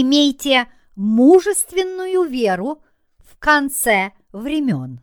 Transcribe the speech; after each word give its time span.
имейте 0.00 0.68
мужественную 0.94 2.24
веру 2.24 2.82
в 3.18 3.36
конце 3.38 4.12
времен. 4.32 5.00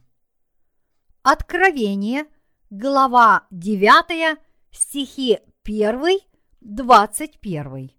Откровение, 1.24 2.26
глава 2.70 3.48
9, 3.52 4.38
стихи 4.72 5.40
1, 5.64 6.20
21. 6.62 7.92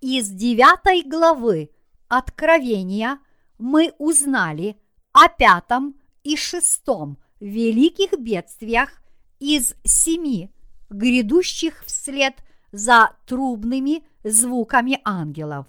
Из 0.00 0.28
9 0.30 1.08
главы 1.08 1.70
Откровения 2.08 3.20
мы 3.58 3.92
узнали 3.98 4.80
о 5.12 5.28
пятом 5.28 5.94
и 6.24 6.36
шестом 6.36 7.18
великих 7.38 8.18
бедствиях 8.18 9.00
из 9.38 9.74
семи, 9.84 10.50
грядущих 10.88 11.84
вслед 11.84 12.34
за 12.72 13.16
трубными 13.26 14.02
звуками 14.22 15.00
ангелов. 15.04 15.66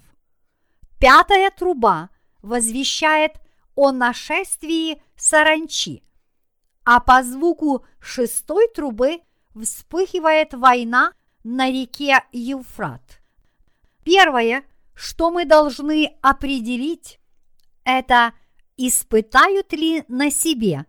Пятая 0.98 1.50
труба 1.50 2.10
возвещает 2.42 3.32
о 3.74 3.92
нашествии 3.92 5.02
саранчи, 5.16 6.02
а 6.84 7.00
по 7.00 7.22
звуку 7.22 7.84
шестой 8.00 8.68
трубы 8.74 9.20
вспыхивает 9.54 10.54
война 10.54 11.12
на 11.44 11.70
реке 11.70 12.22
Евфрат. 12.32 13.20
Первое, 14.04 14.64
что 14.94 15.30
мы 15.30 15.44
должны 15.44 16.16
определить, 16.22 17.18
это 17.84 18.32
испытают 18.76 19.72
ли 19.72 20.04
на 20.08 20.30
себе 20.30 20.86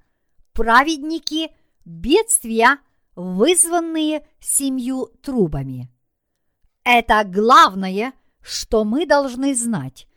праведники 0.53 1.51
бедствия, 1.85 2.79
вызванные 3.16 4.27
семью 4.39 5.11
трубами. 5.21 5.92
Это 6.83 7.23
главное, 7.23 8.13
что 8.41 8.83
мы 8.83 9.05
должны 9.05 9.55
знать 9.55 10.07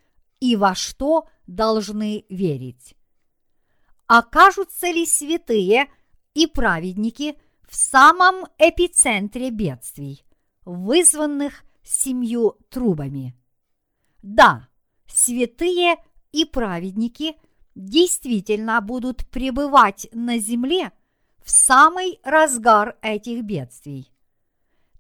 и 0.41 0.57
во 0.57 0.75
что 0.75 1.29
должны 1.47 2.25
верить. 2.29 2.97
Окажутся 4.07 4.89
ли 4.89 5.07
святые 5.07 5.89
и 6.35 6.47
праведники 6.47 7.37
в 7.69 7.75
самом 7.75 8.47
эпицентре 8.59 9.51
бедствий, 9.51 10.25
вызванных 10.65 11.65
семью 11.83 12.57
трубами? 12.69 13.37
Да, 14.23 14.69
святые 15.07 15.97
и 16.33 16.45
праведники 16.45 17.37
действительно 17.75 18.81
будут 18.81 19.29
пребывать 19.29 20.09
на 20.13 20.39
земле 20.39 20.93
в 21.45 21.51
самый 21.51 22.19
разгар 22.25 22.97
этих 23.03 23.43
бедствий. 23.43 24.11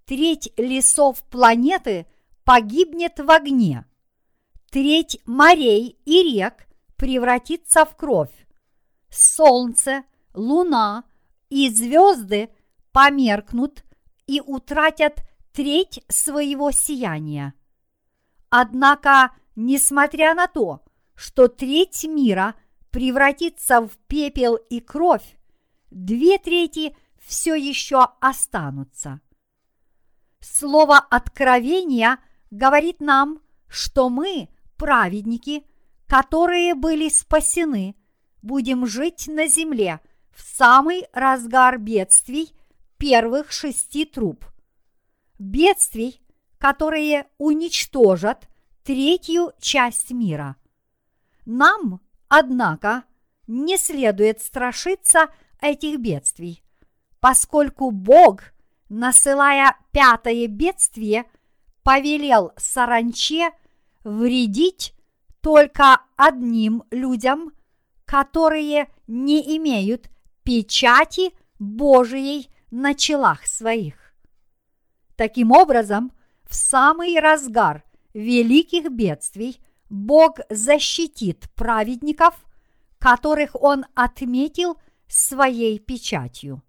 Треть 0.06 0.52
лесов 0.56 1.22
планеты 1.24 2.06
погибнет 2.44 3.18
в 3.18 3.28
огне, 3.28 3.84
треть 4.70 5.20
морей 5.26 5.98
и 6.04 6.22
рек 6.22 6.68
превратится 6.96 7.84
в 7.84 7.96
кровь, 7.96 8.46
солнце, 9.10 10.04
луна 10.32 11.02
и 11.48 11.68
звезды 11.70 12.50
померкнут 12.92 13.84
и 14.28 14.40
утратят 14.40 15.22
треть 15.52 16.04
своего 16.08 16.70
сияния. 16.70 17.54
Однако, 18.48 19.34
несмотря 19.56 20.34
на 20.34 20.46
то, 20.46 20.84
что 21.16 21.48
треть 21.48 22.04
мира 22.04 22.54
превратится 22.90 23.80
в 23.80 23.90
пепел 24.06 24.54
и 24.54 24.78
кровь, 24.78 25.36
две 25.90 26.38
трети 26.38 26.96
все 27.18 27.56
еще 27.56 28.06
останутся. 28.20 29.20
Слово 30.54 30.98
откровения 30.98 32.18
говорит 32.50 33.00
нам, 33.00 33.40
что 33.68 34.08
мы, 34.08 34.48
праведники, 34.76 35.66
которые 36.06 36.74
были 36.74 37.08
спасены, 37.08 37.96
будем 38.42 38.86
жить 38.86 39.26
на 39.26 39.48
земле 39.48 40.00
в 40.30 40.42
самый 40.42 41.08
разгар 41.12 41.78
бедствий 41.78 42.54
первых 42.96 43.50
шести 43.50 44.04
труб. 44.04 44.44
Бедствий, 45.38 46.22
которые 46.58 47.26
уничтожат 47.38 48.48
третью 48.84 49.52
часть 49.58 50.12
мира. 50.12 50.56
Нам, 51.44 52.00
однако, 52.28 53.02
не 53.48 53.76
следует 53.76 54.40
страшиться 54.40 55.26
этих 55.60 55.98
бедствий, 55.98 56.62
поскольку 57.20 57.90
Бог, 57.90 58.52
насылая 58.88 59.76
пятое 59.92 60.46
бедствие, 60.46 61.24
повелел 61.82 62.52
саранче 62.56 63.50
вредить 64.04 64.94
только 65.40 66.00
одним 66.16 66.82
людям, 66.90 67.52
которые 68.04 68.88
не 69.06 69.56
имеют 69.56 70.10
печати 70.42 71.32
Божией 71.58 72.50
на 72.70 72.94
челах 72.94 73.46
своих. 73.46 73.94
Таким 75.16 75.52
образом, 75.52 76.12
в 76.44 76.54
самый 76.54 77.18
разгар 77.18 77.84
великих 78.14 78.90
бедствий 78.90 79.60
Бог 79.88 80.38
защитит 80.50 81.48
праведников, 81.54 82.44
которых 82.98 83.54
Он 83.54 83.84
отметил 83.94 84.78
своей 85.08 85.78
печатью. 85.78 86.62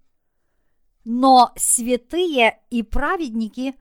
Но 1.09 1.53
святые 1.55 2.59
и 2.69 2.83
праведники 2.83 3.75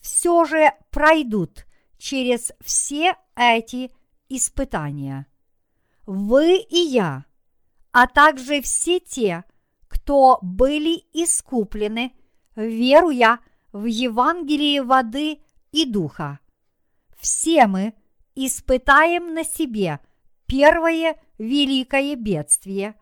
все 0.00 0.46
же 0.46 0.72
пройдут 0.90 1.66
через 1.98 2.50
все 2.62 3.14
эти 3.36 3.92
испытания. 4.30 5.26
Вы 6.06 6.56
и 6.56 6.78
я, 6.78 7.26
а 7.90 8.06
также 8.06 8.62
все 8.62 9.00
те, 9.00 9.44
кто 9.86 10.38
были 10.40 11.04
искуплены, 11.12 12.14
веруя 12.56 13.40
в 13.72 13.84
Евангелие 13.84 14.82
воды 14.82 15.42
и 15.72 15.84
духа. 15.84 16.38
Все 17.20 17.66
мы 17.66 17.92
испытаем 18.34 19.34
на 19.34 19.44
себе 19.44 20.00
первое 20.46 21.20
великое 21.36 22.16
бедствие, 22.16 22.94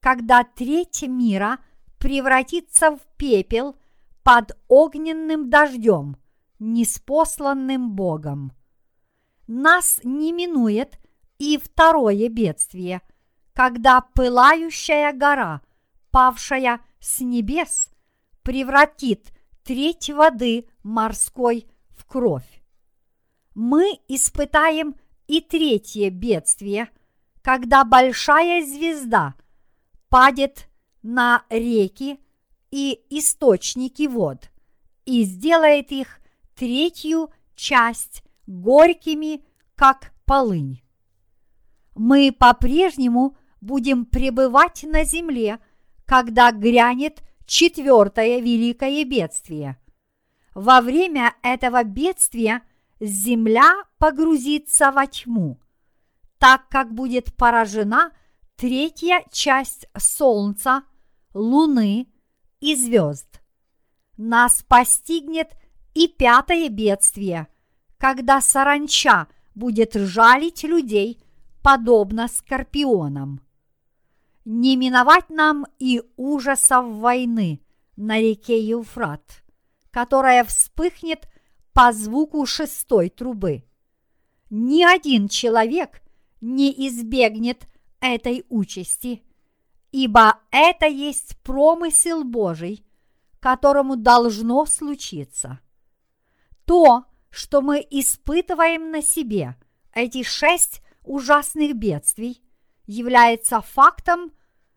когда 0.00 0.44
треть 0.44 1.02
мира 1.02 1.58
превратится 1.98 2.96
в 2.96 3.00
пепел 3.16 3.76
под 4.22 4.56
огненным 4.68 5.50
дождем, 5.50 6.16
неспосланным 6.58 7.92
Богом. 7.92 8.52
Нас 9.46 10.00
не 10.04 10.32
минует 10.32 10.98
и 11.38 11.56
второе 11.56 12.28
бедствие, 12.28 13.00
когда 13.54 14.00
пылающая 14.00 15.12
гора, 15.12 15.62
павшая 16.10 16.80
с 17.00 17.20
небес, 17.20 17.88
превратит 18.42 19.32
треть 19.64 20.10
воды 20.10 20.68
морской 20.82 21.70
в 21.90 22.04
кровь. 22.04 22.62
Мы 23.54 23.98
испытаем 24.08 24.94
и 25.26 25.40
третье 25.40 26.10
бедствие, 26.10 26.90
когда 27.42 27.84
большая 27.84 28.64
звезда 28.64 29.34
падет 30.08 30.67
на 31.02 31.44
реки 31.50 32.18
и 32.70 33.00
источники 33.10 34.06
вод 34.06 34.50
и 35.04 35.22
сделает 35.24 35.90
их 35.90 36.20
третью 36.54 37.30
часть 37.54 38.22
горькими, 38.46 39.44
как 39.74 40.12
полынь. 40.24 40.82
Мы 41.94 42.32
по-прежнему 42.32 43.36
будем 43.60 44.04
пребывать 44.04 44.84
на 44.84 45.04
земле, 45.04 45.58
когда 46.04 46.52
грянет 46.52 47.22
четвертое 47.46 48.40
великое 48.40 49.04
бедствие. 49.04 49.78
Во 50.54 50.80
время 50.80 51.34
этого 51.42 51.84
бедствия 51.84 52.62
земля 53.00 53.84
погрузится 53.98 54.92
во 54.92 55.06
тьму, 55.06 55.58
так 56.38 56.68
как 56.68 56.92
будет 56.92 57.34
поражена 57.36 58.12
третья 58.56 59.24
часть 59.30 59.86
Солнца, 59.96 60.82
Луны 61.34 62.08
и 62.60 62.74
звезд. 62.74 63.40
Нас 64.16 64.64
постигнет 64.66 65.56
и 65.94 66.08
пятое 66.08 66.68
бедствие, 66.68 67.48
когда 67.98 68.40
саранча 68.40 69.28
будет 69.54 69.94
жалить 69.94 70.64
людей, 70.64 71.22
подобно 71.62 72.28
скорпионам 72.28 73.40
не 74.50 74.76
миновать 74.76 75.28
нам 75.28 75.66
и 75.78 76.02
ужасов 76.16 76.86
войны 76.86 77.60
на 77.96 78.18
реке 78.18 78.58
Евфрат, 78.66 79.44
которая 79.90 80.42
вспыхнет 80.42 81.28
по 81.74 81.92
звуку 81.92 82.46
шестой 82.46 83.10
трубы. 83.10 83.64
Ни 84.48 84.82
один 84.82 85.28
человек 85.28 86.00
не 86.40 86.70
избегнет 86.88 87.68
этой 88.00 88.46
участи, 88.48 89.22
ибо 89.92 90.38
это 90.50 90.86
есть 90.86 91.36
промысел 91.42 92.24
Божий, 92.24 92.84
которому 93.40 93.96
должно 93.96 94.66
случиться. 94.66 95.60
То, 96.64 97.04
что 97.30 97.62
мы 97.62 97.86
испытываем 97.90 98.90
на 98.90 99.02
себе 99.02 99.56
эти 99.94 100.22
шесть 100.22 100.82
ужасных 101.04 101.74
бедствий, 101.74 102.42
является 102.86 103.60
фактом, 103.60 104.32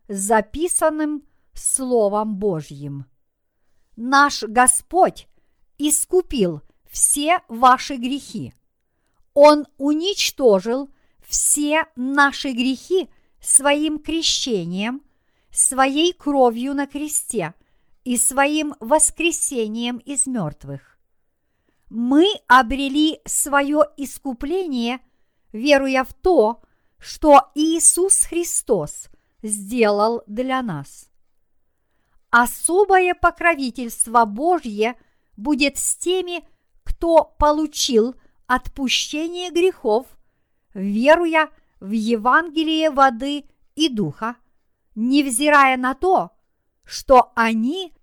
записанным 0.08 1.24
Словом 1.54 2.36
Божьим. 2.38 3.06
Наш 3.96 4.44
Господь 4.44 5.28
искупил 5.78 6.62
все 6.90 7.42
ваши 7.48 7.96
грехи. 7.96 8.54
Он 9.34 9.66
уничтожил 9.78 10.90
все 11.26 11.86
наши 11.96 12.52
грехи 12.52 13.10
своим 13.42 14.00
крещением, 14.00 15.02
своей 15.52 16.14
кровью 16.14 16.74
на 16.74 16.88
кресте 16.88 17.54
и 18.04 18.18
своим 18.18 18.76
воскресением 18.80 19.98
из 19.98 20.28
мертвых. 20.28 20.98
Мы 21.90 22.26
обрели 22.48 23.20
свое 23.26 23.84
искупление, 23.98 25.00
веруя 25.52 26.04
в 26.06 26.14
то, 26.14 26.62
что 26.98 27.52
Иисус 27.56 28.22
Христос 28.22 29.10
сделал 29.44 30.24
для 30.28 30.62
нас. 30.62 31.10
Особое 32.30 33.14
покровительство 33.14 34.24
Божье 34.24 34.96
будет 35.36 35.78
с 35.78 35.98
теми, 35.98 36.46
кто 36.84 37.36
получил 37.38 38.16
отпущение 38.48 39.52
грехов, 39.52 40.08
веруя 40.74 41.50
в 41.82 41.92
Евангелие 41.92 42.92
воды 42.92 43.46
и 43.76 43.90
духа, 43.90 44.38
невзирая 44.96 45.76
на 45.76 45.96
то, 45.96 46.32
что 46.84 47.32
они 47.36 47.94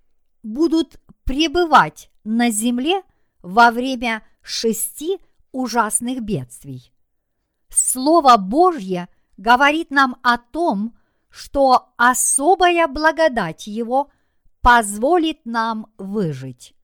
будут 0.42 1.00
пребывать 1.24 2.10
на 2.24 2.50
земле 2.50 3.02
во 3.40 3.70
время 3.70 4.22
шести 4.42 5.18
ужасных 5.52 6.20
бедствий. 6.22 6.92
Слово 7.68 8.36
Божье 8.36 9.08
говорит 9.36 9.90
нам 9.90 10.16
о 10.22 10.38
том, 10.38 10.96
что 11.30 11.92
особая 11.96 12.88
благодать 12.88 13.66
Его 13.66 14.10
позволит 14.60 15.44
нам 15.44 15.86
выжить. 15.98 16.74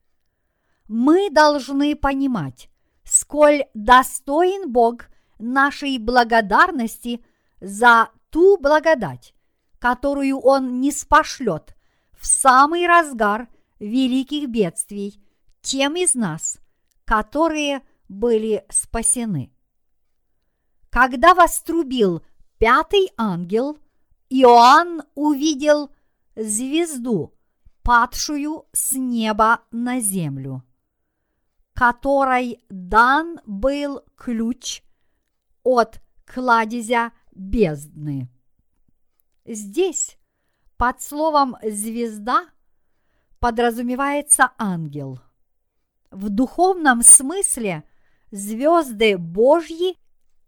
Мы 0.86 1.30
должны 1.30 1.96
понимать, 1.96 2.68
сколь 3.02 3.64
достоин 3.74 4.70
Бог 4.70 5.06
нашей 5.38 5.98
благодарности 5.98 7.24
за 7.60 8.10
ту 8.30 8.56
благодать, 8.58 9.34
которую 9.78 10.38
Он 10.38 10.80
не 10.80 10.92
спошлет 10.92 11.76
в 12.12 12.26
самый 12.26 12.86
разгар 12.86 13.48
великих 13.78 14.48
бедствий 14.48 15.22
тем 15.60 15.96
из 15.96 16.14
нас, 16.14 16.58
которые 17.04 17.82
были 18.08 18.64
спасены. 18.70 19.52
Когда 20.90 21.34
вострубил 21.34 22.22
пятый 22.58 23.10
ангел, 23.16 23.78
Иоанн 24.30 25.02
увидел 25.14 25.90
звезду, 26.36 27.34
падшую 27.82 28.66
с 28.72 28.92
неба 28.92 29.60
на 29.70 30.00
землю, 30.00 30.62
которой 31.74 32.64
дан 32.68 33.40
был 33.44 34.02
ключ 34.16 34.83
от 35.64 36.00
кладезя 36.24 37.12
бездны. 37.34 38.30
Здесь 39.44 40.16
под 40.76 41.02
словом 41.02 41.56
«звезда» 41.62 42.46
подразумевается 43.40 44.52
ангел. 44.56 45.20
В 46.10 46.28
духовном 46.30 47.02
смысле 47.02 47.84
звезды 48.30 49.18
Божьи 49.18 49.98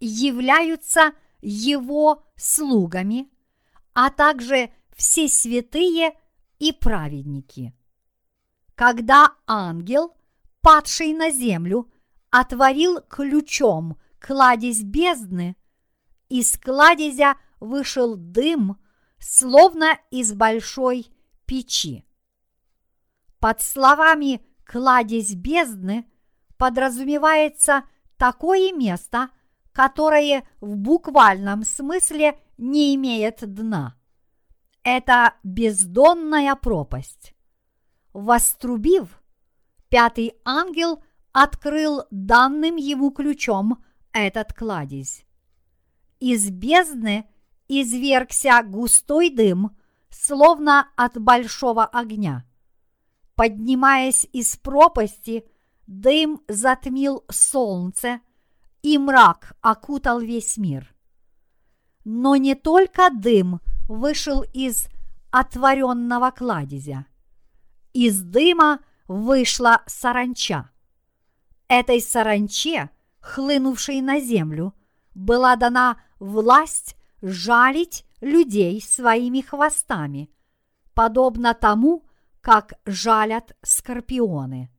являются 0.00 1.12
его 1.40 2.24
слугами, 2.36 3.28
а 3.92 4.10
также 4.10 4.70
все 4.94 5.28
святые 5.28 6.12
и 6.58 6.72
праведники. 6.72 7.74
Когда 8.74 9.34
ангел, 9.46 10.14
падший 10.60 11.12
на 11.12 11.30
землю, 11.30 11.90
отворил 12.30 13.00
ключом 13.02 13.98
кладезь 14.26 14.82
бездны, 14.82 15.56
из 16.28 16.58
кладезя 16.58 17.36
вышел 17.60 18.16
дым, 18.16 18.76
словно 19.20 19.98
из 20.10 20.32
большой 20.32 21.06
печи. 21.46 22.04
Под 23.38 23.62
словами 23.62 24.44
«кладезь 24.64 25.34
бездны» 25.34 26.10
подразумевается 26.58 27.84
такое 28.16 28.72
место, 28.72 29.30
которое 29.70 30.48
в 30.60 30.74
буквальном 30.74 31.62
смысле 31.62 32.40
не 32.58 32.96
имеет 32.96 33.44
дна. 33.46 33.94
Это 34.82 35.34
бездонная 35.44 36.56
пропасть. 36.56 37.34
Вострубив, 38.12 39.22
пятый 39.88 40.34
ангел 40.44 41.04
открыл 41.32 42.02
данным 42.10 42.74
ему 42.74 43.12
ключом 43.12 43.84
этот 44.16 44.52
кладезь. 44.54 45.24
Из 46.20 46.50
бездны 46.50 47.28
извергся 47.68 48.62
густой 48.62 49.30
дым, 49.30 49.76
словно 50.08 50.88
от 50.96 51.20
большого 51.20 51.84
огня. 51.84 52.46
Поднимаясь 53.34 54.26
из 54.32 54.56
пропасти, 54.56 55.44
дым 55.86 56.40
затмил 56.48 57.24
солнце, 57.28 58.20
и 58.82 58.98
мрак 58.98 59.56
окутал 59.60 60.20
весь 60.20 60.56
мир. 60.56 60.94
Но 62.04 62.36
не 62.36 62.54
только 62.54 63.10
дым 63.10 63.60
вышел 63.88 64.42
из 64.54 64.88
отворенного 65.30 66.30
кладезя. 66.30 67.04
Из 67.92 68.20
дыма 68.22 68.80
вышла 69.08 69.82
саранча. 69.86 70.70
Этой 71.68 72.00
саранче, 72.00 72.90
хлынувшей 73.26 74.00
на 74.00 74.20
землю, 74.20 74.72
была 75.14 75.56
дана 75.56 75.96
власть 76.18 76.96
жалить 77.22 78.04
людей 78.20 78.80
своими 78.80 79.40
хвостами, 79.40 80.30
подобно 80.94 81.54
тому, 81.54 82.04
как 82.40 82.74
жалят 82.86 83.56
скорпионы. 83.62 84.70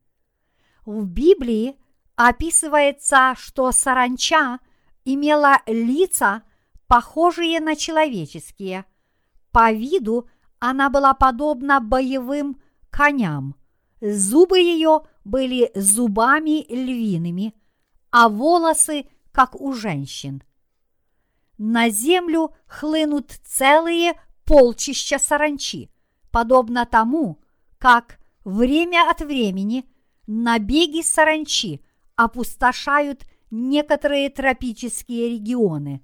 В 0.86 1.06
Библии 1.06 1.76
описывается, 2.16 3.34
что 3.38 3.72
саранча 3.72 4.60
имела 5.04 5.62
лица, 5.68 6.44
похожие 6.88 7.60
на 7.60 7.76
человеческие. 7.76 8.86
По 9.52 9.74
виду 9.74 10.30
она 10.60 10.90
была 10.90 11.14
подобна 11.14 11.82
боевым 11.82 12.62
коням. 12.90 13.56
Зубы 14.00 14.60
ее 14.60 15.02
были 15.26 15.72
зубами 15.76 16.66
львиными, 16.70 17.54
а 18.12 18.30
волосы, 18.30 19.08
как 19.32 19.60
у 19.60 19.74
женщин 19.74 20.44
на 21.58 21.90
землю 21.90 22.56
хлынут 22.68 23.32
целые 23.44 24.14
полчища 24.46 25.20
саранчи, 25.20 25.90
подобно 26.32 26.86
тому, 26.86 27.42
как 27.78 28.20
время 28.44 29.10
от 29.10 29.22
времени 29.22 29.86
набеги 30.28 31.02
саранчи 31.02 31.84
опустошают 32.16 33.24
некоторые 33.50 34.30
тропические 34.30 35.30
регионы. 35.30 36.04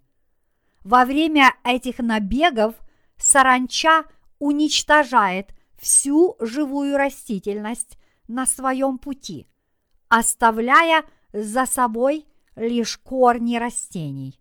Во 0.83 1.05
время 1.05 1.53
этих 1.63 1.99
набегов 1.99 2.75
саранча 3.17 4.05
уничтожает 4.39 5.53
всю 5.79 6.35
живую 6.39 6.97
растительность 6.97 7.97
на 8.27 8.45
своем 8.45 8.97
пути, 8.97 9.47
оставляя 10.09 11.03
за 11.33 11.65
собой 11.65 12.25
лишь 12.55 12.97
корни 12.97 13.57
растений 13.57 14.39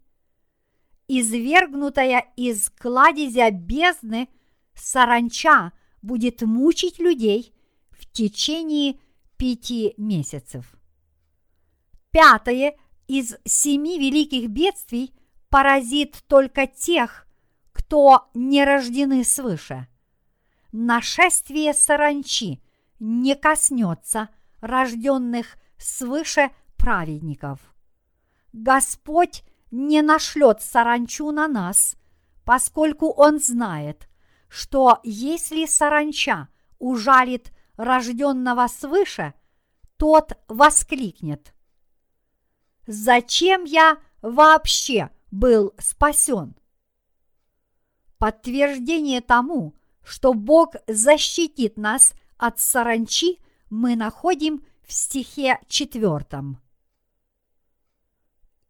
извергнутая 1.21 2.25
из 2.37 2.71
кладезя 2.71 3.51
бездны, 3.51 4.29
саранча 4.75 5.73
будет 6.01 6.41
мучить 6.41 6.99
людей 6.99 7.55
в 7.91 8.07
течение 8.11 8.99
пяти 9.37 9.93
месяцев. 9.99 10.75
Пятое 12.11 12.77
из 13.09 13.37
семи 13.45 13.99
великих 13.99 14.49
бедствий 14.49 15.13
поразит 15.51 16.25
только 16.29 16.67
тех, 16.67 17.27
кто 17.73 18.31
не 18.33 18.65
рождены 18.65 19.23
свыше. 19.23 19.89
Нашествие 20.73 21.75
саранчи 21.75 22.63
не 22.99 23.35
коснется 23.35 24.31
рожденных 24.61 25.57
свыше 25.77 26.51
праведников. 26.83 27.61
Господь 28.53 29.45
не 29.71 30.03
нашлет 30.03 30.61
саранчу 30.61 31.31
на 31.31 31.49
нас, 31.49 31.97
поскольку 32.45 33.11
он 33.11 33.39
знает, 33.39 34.09
что 34.49 35.01
если 35.03 35.65
саранча 35.65 36.49
ужалит 36.79 37.53
рожденного 37.77 38.67
свыше, 38.67 39.33
тот 39.97 40.33
воскликнет 40.49 41.55
зачем 42.87 43.65
я 43.65 43.99
вообще 44.21 45.11
был 45.31 45.75
спасен? 45.79 46.57
Подтверждение 48.19 49.21
тому, 49.21 49.75
что 50.05 50.33
Бог 50.33 50.75
защитит 50.87 51.77
нас 51.77 52.15
от 52.37 52.61
саранчи, 52.61 53.39
мы 53.71 53.97
находим 53.97 54.65
в 54.87 54.93
стихе 54.93 55.59
четвертом. 55.69 56.61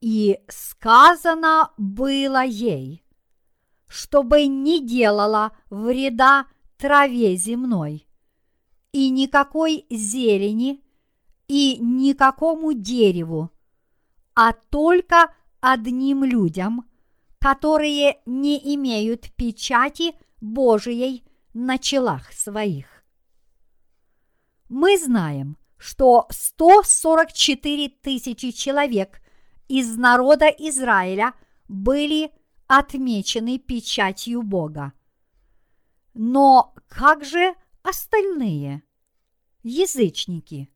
И 0.02 0.40
сказано 0.48 1.70
было 1.78 2.44
ей, 2.44 3.04
чтобы 3.86 4.46
не 4.46 4.84
делала 4.84 5.56
вреда 5.70 6.48
траве 6.76 7.36
земной, 7.36 8.08
и 8.90 9.10
никакой 9.10 9.86
зелени, 9.90 10.82
и 11.46 11.78
никакому 11.78 12.72
дереву, 12.72 13.50
а 14.34 14.54
только 14.54 15.32
одним 15.60 16.24
людям, 16.24 16.90
которые 17.38 18.22
не 18.26 18.74
имеют 18.74 19.32
печати 19.36 20.16
Божией 20.40 21.24
на 21.54 21.78
челах 21.78 22.32
своих. 22.32 23.04
Мы 24.68 24.98
знаем, 24.98 25.58
что 25.78 26.26
144 26.30 27.88
тысячи 28.02 28.50
человек 28.50 29.22
из 29.72 29.96
народа 29.96 30.48
Израиля 30.48 31.32
были 31.66 32.30
отмечены 32.66 33.58
печатью 33.58 34.42
Бога. 34.42 34.92
Но 36.12 36.74
как 36.88 37.24
же 37.24 37.54
остальные? 37.82 38.82
Язычники. 39.62 40.70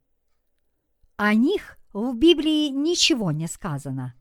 О 1.16 1.34
них 1.34 1.76
в 1.92 2.14
Библии 2.14 2.68
ничего 2.68 3.32
не 3.32 3.48
сказано. 3.48 4.14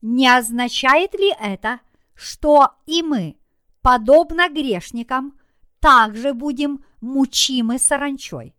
Не 0.00 0.28
означает 0.28 1.14
ли 1.14 1.34
это, 1.36 1.80
что 2.14 2.74
и 2.86 3.02
мы, 3.02 3.36
подобно 3.82 4.48
грешникам, 4.48 5.36
также 5.80 6.34
будем 6.34 6.84
мучимы 7.00 7.80
саранчой? 7.80 8.54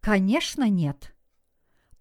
Конечно, 0.00 0.68
нет. 0.68 1.14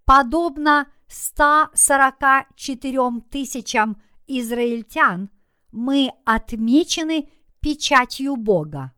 Подобно 0.06 0.88
144 1.08 3.22
тысячам 3.30 4.02
израильтян 4.28 5.30
мы 5.72 6.12
отмечены 6.26 7.30
печатью 7.60 8.36
Бога. 8.36 8.94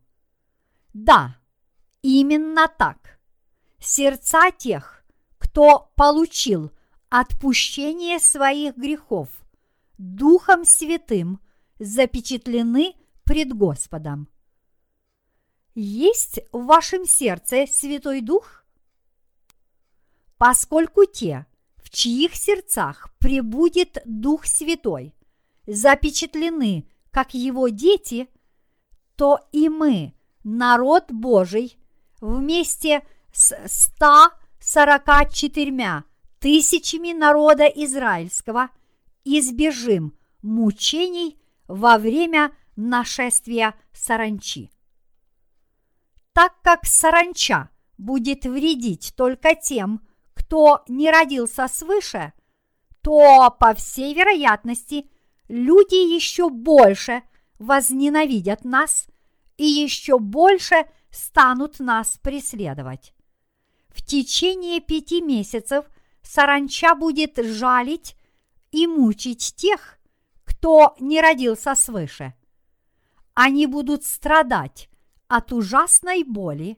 Да, 0.92 1.38
именно 2.02 2.68
так. 2.68 3.18
Сердца 3.78 4.50
тех, 4.50 5.04
кто 5.38 5.90
получил 5.96 6.70
отпущение 7.08 8.20
своих 8.20 8.76
грехов 8.76 9.28
Духом 9.98 10.64
Святым, 10.64 11.40
запечатлены 11.78 12.94
пред 13.24 13.52
Господом. 13.52 14.28
Есть 15.74 16.40
в 16.52 16.64
вашем 16.64 17.04
сердце 17.04 17.66
Святой 17.66 18.20
Дух? 18.20 18.64
Поскольку 20.36 21.04
те, 21.04 21.46
чьих 21.90 22.34
сердцах 22.34 23.10
пребудет 23.18 23.98
Дух 24.04 24.46
Святой, 24.46 25.14
запечатлены 25.66 26.86
как 27.10 27.34
Его 27.34 27.68
дети, 27.68 28.28
то 29.16 29.40
и 29.52 29.68
мы, 29.68 30.14
народ 30.44 31.10
Божий, 31.10 31.76
вместе 32.20 33.02
с 33.32 33.52
144 33.66 36.04
тысячами 36.38 37.12
народа 37.12 37.66
израильского 37.66 38.70
избежим 39.24 40.16
мучений 40.42 41.38
во 41.68 41.98
время 41.98 42.52
нашествия 42.76 43.74
саранчи. 43.92 44.70
Так 46.32 46.54
как 46.62 46.86
саранча 46.86 47.68
будет 47.98 48.46
вредить 48.46 49.12
только 49.16 49.54
тем, 49.54 50.00
кто 50.50 50.82
не 50.88 51.12
родился 51.12 51.68
свыше, 51.68 52.32
то, 53.02 53.56
по 53.60 53.72
всей 53.72 54.12
вероятности, 54.14 55.08
люди 55.46 55.94
еще 55.94 56.50
больше 56.50 57.22
возненавидят 57.60 58.64
нас 58.64 59.06
и 59.56 59.64
еще 59.64 60.18
больше 60.18 60.90
станут 61.12 61.78
нас 61.78 62.18
преследовать. 62.20 63.14
В 63.90 64.04
течение 64.04 64.80
пяти 64.80 65.22
месяцев 65.22 65.84
саранча 66.20 66.96
будет 66.96 67.38
жалить 67.38 68.16
и 68.72 68.88
мучить 68.88 69.54
тех, 69.54 70.00
кто 70.42 70.96
не 70.98 71.20
родился 71.20 71.76
свыше. 71.76 72.34
Они 73.34 73.68
будут 73.68 74.04
страдать 74.04 74.88
от 75.28 75.52
ужасной 75.52 76.24
боли, 76.24 76.76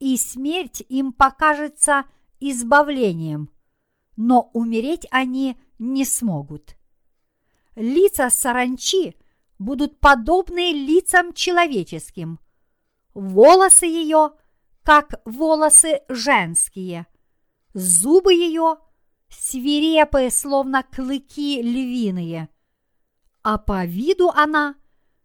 и 0.00 0.16
смерть 0.16 0.82
им 0.88 1.12
покажется 1.12 2.04
избавлением, 2.40 3.50
но 4.16 4.50
умереть 4.52 5.06
они 5.10 5.58
не 5.78 6.04
смогут. 6.04 6.76
Лица 7.74 8.30
саранчи 8.30 9.16
будут 9.58 10.00
подобны 10.00 10.72
лицам 10.72 11.32
человеческим. 11.32 12.40
Волосы 13.14 13.86
ее, 13.86 14.32
как 14.82 15.20
волосы 15.24 16.02
женские. 16.08 17.06
Зубы 17.74 18.32
ее 18.32 18.78
свирепые, 19.28 20.30
словно 20.30 20.82
клыки 20.82 21.60
львиные. 21.60 22.48
А 23.42 23.58
по 23.58 23.84
виду 23.84 24.30
она, 24.30 24.76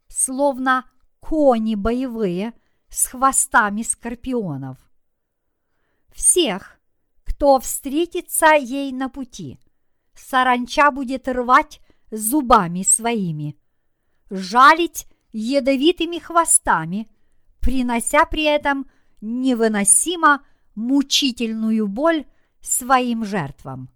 словно 0.08 0.90
кони 1.20 1.76
боевые 1.76 2.54
с 2.90 3.08
хвостами 3.08 3.84
скорпионов. 3.84 4.78
Всех, 6.12 6.81
кто 7.42 7.60
встретится 7.60 8.54
ей 8.54 8.92
на 8.92 9.10
пути. 9.10 9.58
Саранча 10.14 10.92
будет 10.92 11.28
рвать 11.28 11.82
зубами 12.12 12.84
своими, 12.84 13.58
жалить 14.30 15.08
ядовитыми 15.32 16.20
хвостами, 16.20 17.10
принося 17.60 18.26
при 18.26 18.44
этом 18.44 18.86
невыносимо 19.22 20.46
мучительную 20.76 21.88
боль 21.88 22.26
своим 22.62 23.26
жертвам. 23.26 23.90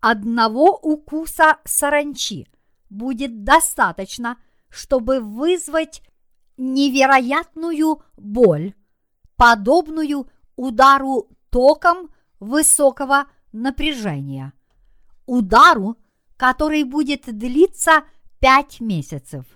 Одного 0.00 0.76
укуса 0.76 1.58
саранчи 1.64 2.48
будет 2.90 3.44
достаточно, 3.44 4.36
чтобы 4.68 5.20
вызвать 5.20 6.02
невероятную 6.56 8.02
боль, 8.16 8.74
подобную 9.36 10.28
удару 10.56 11.30
током 11.54 12.10
высокого 12.40 13.26
напряжения. 13.52 14.52
Удару, 15.24 15.96
который 16.36 16.82
будет 16.82 17.26
длиться 17.26 18.02
пять 18.40 18.80
месяцев. 18.80 19.46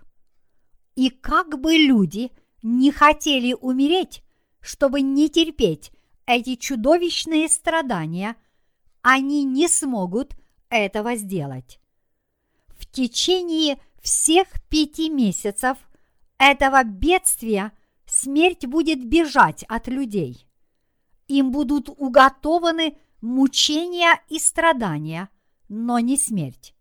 И 0.95 1.11
как 1.11 1.61
бы 1.61 1.73
люди 1.73 2.31
не 2.63 2.93
хотели 2.93 3.53
умереть, 3.53 4.23
чтобы 4.61 5.01
не 5.01 5.29
терпеть 5.29 5.91
эти 6.25 6.55
чудовищные 6.55 7.49
страдания, 7.49 8.37
они 9.03 9.43
не 9.43 9.67
смогут 9.67 10.37
этого 10.69 11.17
сделать. 11.17 11.81
В 12.69 12.87
течение 12.87 13.77
всех 14.01 14.47
пяти 14.69 15.11
месяцев 15.11 15.77
этого 16.39 16.85
бедствия 16.85 17.73
смерть 18.07 18.67
будет 18.67 19.05
бежать 19.05 19.65
от 19.65 19.89
людей 19.89 20.48
им 21.29 21.53
будут 21.53 21.89
уготованы 21.89 22.97
мучения 23.21 24.21
и 24.29 24.39
страдания, 24.39 25.29
но 25.69 25.99
не 25.99 26.17
смерть. 26.17 26.75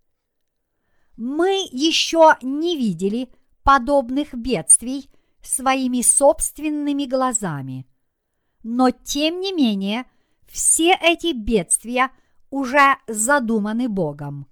Мы 1.18 1.68
еще 1.72 2.36
не 2.42 2.78
видели 2.78 3.30
подобных 3.64 4.34
бедствий 4.34 5.10
своими 5.42 6.02
собственными 6.02 7.06
глазами. 7.06 7.88
Но 8.64 8.92
тем 8.92 9.40
не 9.40 9.54
менее, 9.54 10.06
все 10.48 10.98
эти 11.02 11.34
бедствия 11.34 12.12
уже 12.50 12.96
задуманы 13.08 13.90
Богом. 13.90 14.48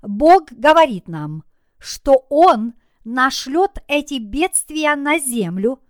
Бог 0.00 0.52
говорит 0.52 1.08
нам, 1.08 1.44
что 1.78 2.26
Он 2.30 2.74
нашлет 3.04 3.82
эти 3.88 4.18
бедствия 4.18 4.94
на 4.96 5.18
землю, 5.18 5.80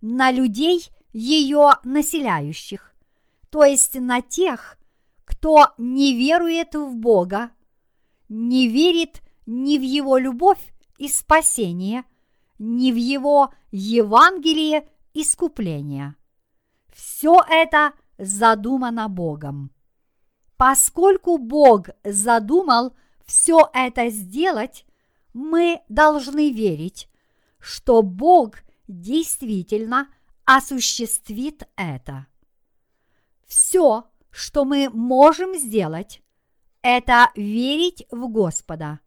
на 0.00 0.30
людей 0.30 0.88
ее 1.14 1.70
населяющих, 1.84 2.92
то 3.48 3.64
есть 3.64 3.94
на 3.94 4.20
тех, 4.20 4.76
кто 5.24 5.68
не 5.78 6.14
верует 6.14 6.74
в 6.74 6.94
Бога, 6.96 7.52
не 8.28 8.68
верит 8.68 9.22
ни 9.46 9.78
в 9.78 9.82
Его 9.82 10.18
любовь 10.18 10.74
и 10.98 11.08
спасение, 11.08 12.04
ни 12.58 12.90
в 12.90 12.96
Его 12.96 13.54
Евангелие 13.70 14.88
искупления. 15.14 16.16
Все 16.92 17.36
это 17.48 17.92
задумано 18.18 19.08
Богом. 19.08 19.70
Поскольку 20.56 21.38
Бог 21.38 21.90
задумал 22.02 22.94
все 23.24 23.70
это 23.72 24.08
сделать, 24.08 24.84
мы 25.32 25.80
должны 25.88 26.50
верить, 26.50 27.08
что 27.60 28.02
Бог 28.02 28.56
действительно 28.88 30.08
осуществит 30.44 31.68
это. 31.76 32.26
Все, 33.46 34.04
что 34.30 34.64
мы 34.64 34.90
можем 34.90 35.54
сделать, 35.54 36.22
это 36.82 37.30
верить 37.34 38.06
в 38.10 38.28
Господа, 38.28 39.00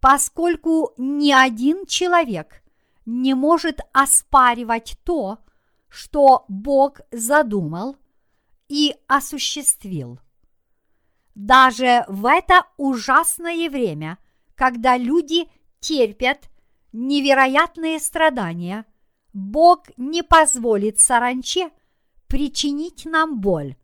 поскольку 0.00 0.92
ни 0.96 1.32
один 1.32 1.86
человек 1.86 2.62
не 3.06 3.34
может 3.34 3.80
оспаривать 3.92 4.98
то, 5.04 5.38
что 5.88 6.44
Бог 6.48 7.00
задумал 7.10 7.96
и 8.68 8.94
осуществил. 9.06 10.20
Даже 11.34 12.04
в 12.08 12.26
это 12.26 12.66
ужасное 12.76 13.68
время, 13.70 14.18
когда 14.54 14.96
люди 14.96 15.48
терпят 15.80 16.50
невероятные 16.92 17.98
страдания, 17.98 18.84
Бог 19.32 19.86
не 19.96 20.22
позволит 20.22 21.00
саранче 21.00 21.70
причинить 22.26 23.04
нам 23.04 23.40
боль, 23.40 23.76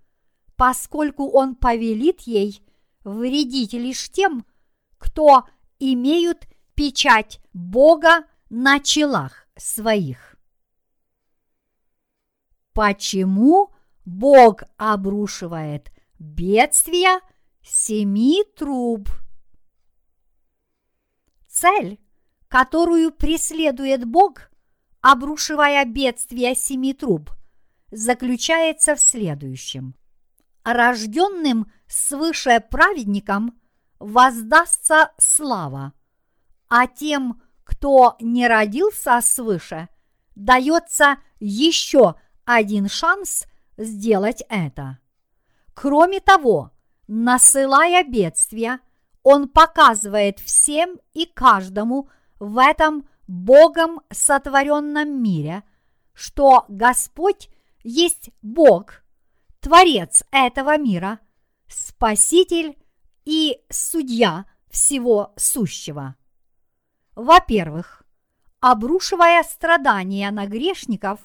поскольку 0.57 1.29
Он 1.29 1.55
повелит 1.55 2.23
ей 2.23 2.62
вредить 3.05 3.73
лишь 3.73 4.11
тем, 4.11 4.45
кто 4.99 5.45
имеют 5.79 6.47
печать 6.75 7.41
Бога 7.53 8.25
на 8.50 8.81
челах 8.81 9.47
своих. 9.57 10.37
Почему 12.73 13.71
Бог 14.05 14.65
обрушивает 14.76 15.91
бедствия 16.19 17.21
семи 17.62 18.45
труб? 18.57 19.09
Цель, 21.49 21.99
которую 22.49 23.12
преследует 23.12 24.05
Бог, 24.05 24.50
обрушивая 25.07 25.85
бедствия 25.85 26.57
семи 26.57 26.93
труб, 26.93 27.31
заключается 27.93 28.97
в 28.97 29.01
следующем. 29.01 29.95
Рожденным 30.65 31.71
свыше 31.87 32.61
праведникам 32.69 33.57
воздастся 34.01 35.13
слава, 35.17 35.93
а 36.69 36.89
тем, 36.89 37.41
кто 37.63 38.17
не 38.19 38.49
родился 38.49 39.21
свыше, 39.21 39.89
дается 40.35 41.19
еще 41.39 42.17
один 42.45 42.89
шанс 42.89 43.47
сделать 43.77 44.43
это. 44.49 44.99
Кроме 45.73 46.19
того, 46.19 46.73
насылая 47.07 48.03
бедствия, 48.03 48.81
он 49.23 49.49
показывает 49.49 50.41
всем 50.41 50.99
и 51.13 51.27
каждому 51.27 52.09
в 52.41 52.59
этом 52.59 53.07
Богом 53.26 54.00
сотворенном 54.11 55.23
мире, 55.23 55.62
что 56.12 56.64
Господь 56.68 57.49
есть 57.83 58.30
Бог, 58.42 59.02
Творец 59.61 60.25
этого 60.30 60.78
мира, 60.78 61.21
Спаситель 61.66 62.76
и 63.25 63.61
Судья 63.68 64.47
всего 64.71 65.33
сущего. 65.37 66.14
Во-первых, 67.14 68.05
обрушивая 68.61 69.42
страдания 69.42 70.31
на 70.31 70.46
грешников 70.46 71.20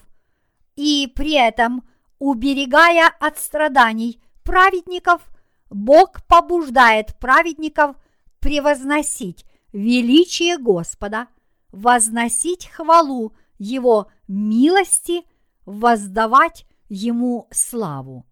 и 0.74 1.12
при 1.14 1.34
этом 1.34 1.86
уберегая 2.18 3.08
от 3.20 3.38
страданий 3.38 4.22
праведников, 4.42 5.22
Бог 5.70 6.24
побуждает 6.26 7.18
праведников 7.18 7.96
превозносить 8.40 9.44
величие 9.72 10.58
Господа, 10.58 11.28
возносить 11.72 12.68
хвалу 12.68 13.34
Его 13.58 14.10
милости, 14.28 15.24
воздавать 15.64 16.66
Ему 16.88 17.48
славу. 17.50 18.26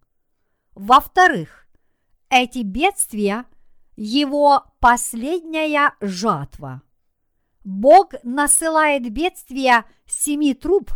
Во-вторых, 0.75 1.67
эти 2.29 2.59
бедствия– 2.59 3.45
Его 3.97 4.63
последняя 4.79 5.93
жатва. 5.99 6.81
Бог 7.63 8.13
насылает 8.23 9.11
бедствия 9.11 9.85
семи 10.07 10.53
труб, 10.53 10.91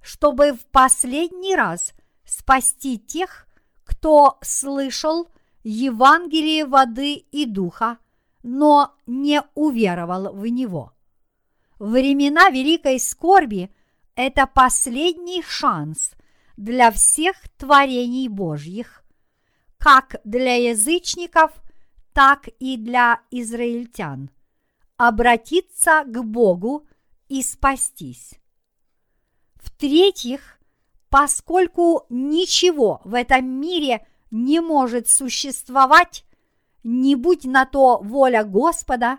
чтобы 0.00 0.52
в 0.52 0.66
последний 0.66 1.56
раз 1.56 1.94
спасти 2.24 2.98
тех, 2.98 3.48
кто 3.84 4.38
слышал 4.42 5.28
Евангелие 5.62 6.66
воды 6.66 7.14
и 7.14 7.46
духа, 7.46 7.98
но 8.42 8.94
не 9.06 9.42
уверовал 9.54 10.32
в 10.32 10.46
него. 10.46 10.92
Времена 11.84 12.48
великой 12.48 12.98
скорби– 12.98 13.70
это 14.16 14.46
последний 14.46 15.42
шанс 15.42 16.12
для 16.56 16.90
всех 16.90 17.36
творений 17.58 18.28
Божьих, 18.28 19.04
как 19.76 20.16
для 20.24 20.54
язычников, 20.54 21.52
так 22.14 22.48
и 22.58 22.78
для 22.78 23.20
израильтян, 23.30 24.30
обратиться 24.96 26.04
к 26.06 26.24
Богу 26.24 26.88
и 27.28 27.42
спастись. 27.42 28.32
В-третьих, 29.56 30.58
поскольку 31.10 32.06
ничего 32.08 33.02
в 33.04 33.12
этом 33.12 33.44
мире 33.44 34.06
не 34.30 34.60
может 34.60 35.10
существовать, 35.10 36.24
не 36.82 37.14
будь 37.14 37.44
на 37.44 37.66
то 37.66 37.98
воля 38.02 38.42
Господа, 38.42 39.18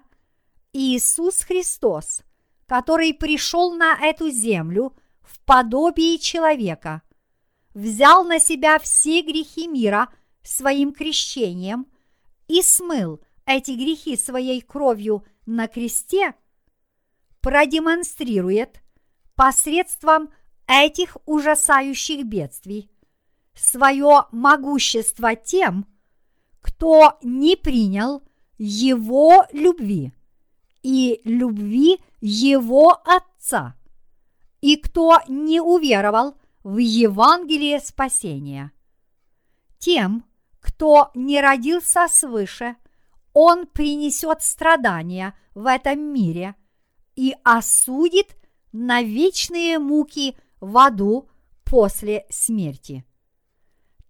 Иисус 0.73 1.41
Христос, 1.41 2.23
который 2.67 3.13
пришел 3.13 3.73
на 3.73 3.95
эту 3.95 4.29
землю 4.29 4.95
в 5.21 5.39
подобии 5.41 6.17
человека, 6.17 7.01
взял 7.73 8.23
на 8.23 8.39
себя 8.39 8.79
все 8.79 9.21
грехи 9.21 9.67
мира 9.67 10.09
своим 10.41 10.93
крещением 10.93 11.87
и 12.47 12.61
смыл 12.61 13.21
эти 13.45 13.71
грехи 13.71 14.17
своей 14.17 14.61
кровью 14.61 15.25
на 15.45 15.67
кресте, 15.67 16.33
продемонстрирует 17.41 18.81
посредством 19.35 20.29
этих 20.67 21.17
ужасающих 21.25 22.25
бедствий 22.25 22.89
свое 23.53 24.25
могущество 24.31 25.35
тем, 25.35 25.85
кто 26.61 27.17
не 27.21 27.55
принял 27.55 28.23
его 28.57 29.45
любви 29.51 30.13
и 30.85 31.19
любви 31.23 31.99
его 32.21 33.01
Отца, 33.05 33.75
и 34.61 34.75
кто 34.75 35.17
не 35.27 35.59
уверовал 35.59 36.37
в 36.63 36.77
Евангелие 36.77 37.79
спасения. 37.79 38.71
Тем, 39.79 40.25
кто 40.59 41.09
не 41.15 41.41
родился 41.41 42.07
свыше, 42.07 42.75
он 43.33 43.65
принесет 43.65 44.43
страдания 44.43 45.35
в 45.55 45.65
этом 45.65 45.99
мире 46.13 46.53
и 47.15 47.35
осудит 47.43 48.35
на 48.71 49.01
вечные 49.01 49.79
муки 49.79 50.37
в 50.61 50.77
аду 50.77 51.31
после 51.63 52.27
смерти. 52.29 53.03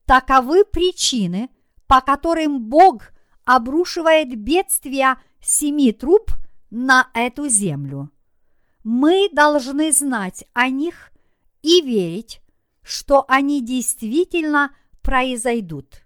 Таковы 0.05 0.65
причины, 0.65 1.49
по 1.87 2.01
которым 2.01 2.65
Бог 2.65 3.13
обрушивает 3.45 4.37
бедствия 4.37 5.17
семи 5.39 5.93
труб 5.93 6.31
на 6.77 7.09
эту 7.13 7.47
землю. 7.47 8.11
Мы 8.83 9.29
должны 9.31 9.93
знать 9.93 10.43
о 10.51 10.67
них 10.67 11.11
и 11.61 11.81
верить, 11.81 12.41
что 12.83 13.23
они 13.29 13.63
действительно 13.65 14.75
произойдут. 15.01 16.01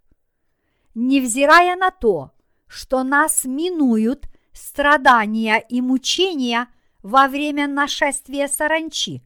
Невзирая 0.93 1.75
на 1.75 1.89
то, 1.89 2.33
что 2.67 3.03
нас 3.03 3.45
минуют 3.45 4.29
страдания 4.53 5.57
и 5.57 5.81
мучения 5.81 6.67
во 7.01 7.27
время 7.27 7.67
нашествия 7.67 8.47
саранчи, 8.47 9.23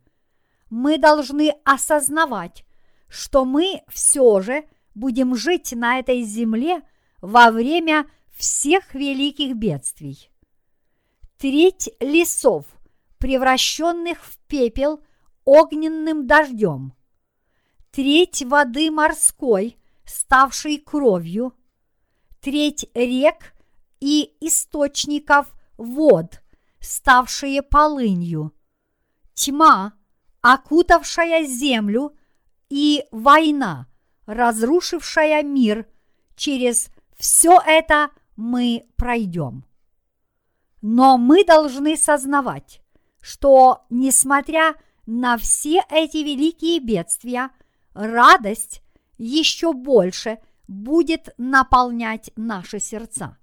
мы 0.70 0.98
должны 0.98 1.54
осознавать, 1.66 2.64
что 3.10 3.44
мы 3.44 3.82
все 3.90 4.40
же 4.40 4.64
будем 4.96 5.36
жить 5.36 5.74
на 5.74 6.00
этой 6.00 6.22
земле 6.24 6.84
во 7.22 7.52
время 7.52 8.06
всех 8.32 8.94
великих 8.94 9.58
бедствий. 9.58 10.33
Треть 11.44 11.90
лесов, 12.00 12.66
превращенных 13.18 14.24
в 14.24 14.38
пепел 14.48 15.04
огненным 15.44 16.26
дождем, 16.26 16.94
треть 17.92 18.44
воды 18.44 18.90
морской, 18.90 19.78
ставшей 20.06 20.78
кровью, 20.78 21.54
треть 22.40 22.90
рек 22.94 23.56
и 24.00 24.38
источников 24.40 25.52
вод, 25.76 26.42
ставшие 26.80 27.62
полынью, 27.62 28.54
тьма, 29.34 29.96
окутавшая 30.40 31.44
землю– 31.44 32.16
и 32.70 33.04
война, 33.12 33.88
разрушившая 34.28 35.44
мир. 35.44 35.88
Через 36.38 36.88
все 37.18 37.62
это 37.66 38.12
мы 38.38 38.86
пройдем. 38.96 39.66
Но 40.84 41.18
мы 41.18 41.46
должны 41.46 41.96
сознавать, 41.96 42.82
что, 43.22 43.86
несмотря 43.90 44.76
на 45.06 45.38
все 45.38 45.82
эти 45.90 46.18
великие 46.18 46.82
бедствия, 46.82 47.52
радость 47.94 48.82
еще 49.18 49.72
больше 49.72 50.40
будет 50.68 51.34
наполнять 51.38 52.32
наши 52.36 52.82
сердца. 52.82 53.38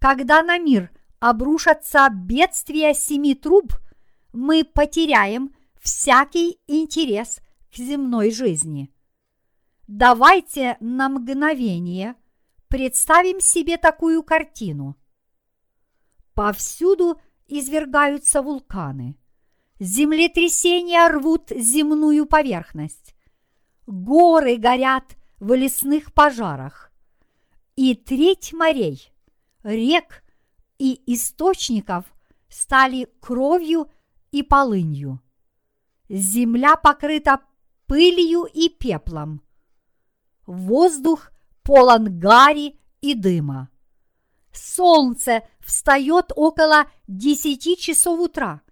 Когда 0.00 0.42
на 0.42 0.58
мир 0.58 0.90
обрушатся 1.20 2.08
бедствия 2.12 2.94
семи 2.94 3.36
труб, 3.36 3.72
мы 4.32 4.64
потеряем 4.64 5.54
всякий 5.80 6.58
интерес 6.66 7.38
к 7.72 7.76
земной 7.76 8.32
жизни. 8.32 8.92
Давайте 9.86 10.78
на 10.80 11.10
мгновение 11.10 12.16
представим 12.66 13.40
себе 13.40 13.76
такую 13.76 14.24
картину. 14.24 14.96
Повсюду 16.40 17.20
извергаются 17.48 18.40
вулканы. 18.40 19.18
Землетрясения 19.78 21.06
рвут 21.06 21.50
земную 21.50 22.24
поверхность. 22.24 23.14
Горы 23.86 24.56
горят 24.56 25.18
в 25.38 25.52
лесных 25.52 26.14
пожарах. 26.14 26.92
И 27.76 27.94
треть 27.94 28.54
морей, 28.54 29.12
рек 29.64 30.24
и 30.78 31.02
источников 31.12 32.06
стали 32.48 33.06
кровью 33.20 33.90
и 34.30 34.42
полынью. 34.42 35.20
Земля 36.08 36.76
покрыта 36.76 37.40
пылью 37.84 38.44
и 38.44 38.70
пеплом. 38.70 39.42
Воздух 40.46 41.32
полон 41.62 42.18
гари 42.18 42.80
и 43.02 43.12
дыма. 43.12 43.68
Солнце 44.52 45.42
встает 45.64 46.32
около 46.34 46.90
десяти 47.06 47.76
часов 47.76 48.20
утра 48.20 48.62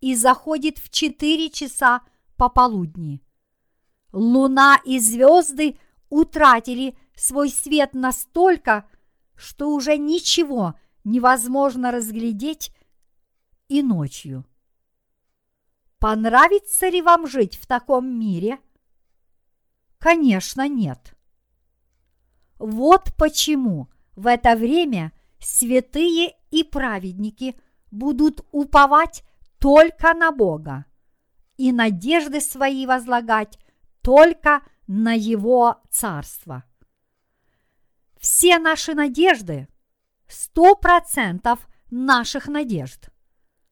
и 0.00 0.14
заходит 0.14 0.78
в 0.78 0.90
четыре 0.90 1.50
часа 1.50 2.02
пополудни. 2.36 3.22
Луна 4.12 4.78
и 4.84 4.98
звезды 4.98 5.78
утратили 6.10 6.96
свой 7.16 7.48
свет 7.48 7.94
настолько, 7.94 8.88
что 9.34 9.70
уже 9.70 9.96
ничего 9.96 10.74
невозможно 11.04 11.90
разглядеть 11.90 12.74
и 13.68 13.82
ночью. 13.82 14.44
Понравится 15.98 16.88
ли 16.88 17.00
вам 17.00 17.26
жить 17.26 17.56
в 17.56 17.66
таком 17.66 18.18
мире? 18.18 18.58
Конечно, 19.98 20.68
нет. 20.68 21.16
Вот 22.58 23.12
почему 23.16 23.88
в 24.16 24.26
это 24.26 24.56
время 24.56 25.12
святые 25.42 26.34
и 26.50 26.64
праведники 26.64 27.58
будут 27.90 28.46
уповать 28.52 29.24
только 29.58 30.14
на 30.14 30.32
Бога 30.32 30.86
и 31.56 31.72
надежды 31.72 32.40
свои 32.40 32.86
возлагать 32.86 33.58
только 34.00 34.62
на 34.86 35.12
Его 35.12 35.80
Царство. 35.90 36.64
Все 38.18 38.58
наши 38.58 38.94
надежды, 38.94 39.68
сто 40.28 40.74
процентов 40.74 41.68
наших 41.90 42.46
надежд, 42.46 43.10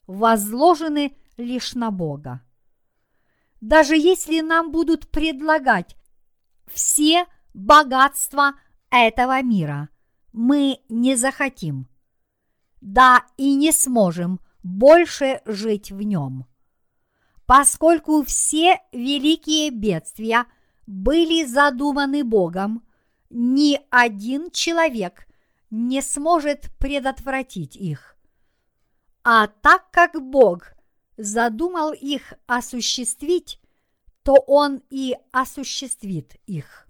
возложены 0.07 1.17
лишь 1.37 1.75
на 1.75 1.91
Бога. 1.91 2.43
Даже 3.61 3.97
если 3.97 4.41
нам 4.41 4.73
будут 4.73 5.11
предлагать 5.11 5.97
все 6.67 7.27
богатства 7.55 8.55
этого 8.91 9.43
мира, 9.43 9.89
мы 10.33 10.81
не 10.89 11.17
захотим. 11.17 11.89
Да 12.81 13.25
и 13.37 13.55
не 13.55 13.73
сможем 13.73 14.41
больше 14.63 15.41
жить 15.45 15.91
в 15.91 16.03
нем. 16.03 16.47
Поскольку 17.47 18.23
все 18.23 18.81
великие 18.93 19.71
бедствия 19.71 20.47
были 20.87 21.45
задуманы 21.45 22.25
Богом, 22.25 22.87
ни 23.29 23.81
один 23.91 24.51
человек 24.51 25.27
не 25.71 26.03
сможет 26.03 26.71
предотвратить 26.79 27.77
их. 27.77 28.17
А 29.23 29.47
так 29.47 29.91
как 29.91 30.21
Бог 30.21 30.73
задумал 31.17 31.93
их 31.93 32.35
осуществить, 32.47 33.61
то 34.23 34.35
Он 34.47 34.83
и 34.91 35.17
осуществит 35.33 36.37
их. 36.47 36.89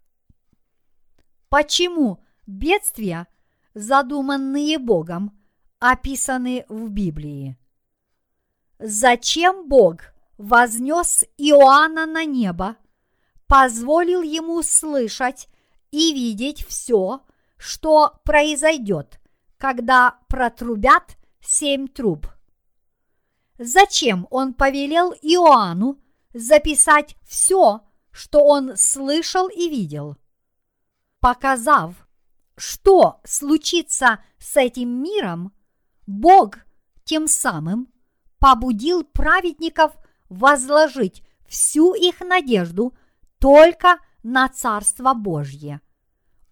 Почему 1.48 2.22
бедствия, 2.50 3.26
задуманные 3.74 4.78
Богом, 4.78 5.38
описаны 5.78 6.64
в 6.68 6.90
Библии? 6.90 7.56
Зачем 8.78 9.68
Бог 9.68 10.00
вознес 10.38 11.24
Иоанна 11.36 12.06
на 12.06 12.24
небо, 12.24 12.76
позволил 13.46 14.22
ему 14.22 14.62
слышать 14.62 15.48
и 15.90 16.14
видеть 16.14 16.64
все, 16.66 17.20
что 17.56 18.20
произойдет, 18.24 19.20
когда 19.58 20.18
протрубят 20.28 21.16
семь 21.40 21.88
труб? 21.88 22.26
Зачем 23.58 24.26
он 24.30 24.54
повелел 24.54 25.12
Иоанну 25.20 26.00
записать 26.32 27.16
все, 27.28 27.82
что 28.10 28.42
он 28.42 28.76
слышал 28.76 29.48
и 29.48 29.68
видел? 29.68 30.16
Показав, 31.20 31.94
что 32.60 33.20
случится 33.24 34.22
с 34.38 34.54
этим 34.56 35.02
миром, 35.02 35.52
Бог 36.06 36.58
тем 37.04 37.26
самым 37.26 37.88
побудил 38.38 39.02
праведников 39.02 39.92
возложить 40.28 41.22
всю 41.48 41.94
их 41.94 42.20
надежду 42.20 42.94
только 43.38 43.98
на 44.22 44.48
Царство 44.50 45.14
Божье. 45.14 45.80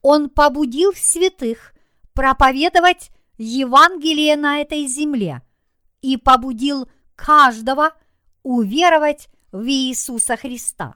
Он 0.01 0.31
побудил 0.31 0.95
святых 0.95 1.75
проповедовать 2.15 3.11
Евангелие 3.37 4.37
на 4.37 4.63
этой 4.63 4.87
земле 4.87 5.43
и 6.01 6.17
побудил 6.17 6.89
каждого 7.17 7.93
уверовать 8.43 9.29
в 9.53 9.67
Иисуса 9.67 10.39
Христа. 10.39 10.95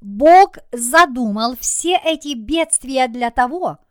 Бог 0.00 0.58
задумал 0.72 1.56
все 1.56 1.96
эти 2.04 2.34
бедствия 2.34 3.06
для 3.06 3.30
того, 3.30 3.78
чтобы 3.78 3.89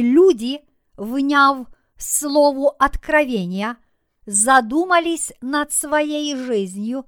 люди, 0.00 0.60
вняв 0.96 1.66
слову 1.96 2.72
откровения, 2.78 3.76
задумались 4.26 5.32
над 5.40 5.72
своей 5.72 6.36
жизнью 6.36 7.06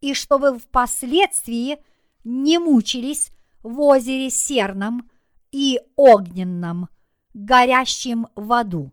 и 0.00 0.14
чтобы 0.14 0.58
впоследствии 0.58 1.78
не 2.24 2.58
мучились 2.58 3.30
в 3.62 3.80
озере 3.80 4.30
серном 4.30 5.10
и 5.50 5.80
огненном, 5.96 6.88
горящем 7.32 8.28
в 8.34 8.52
аду. 8.52 8.92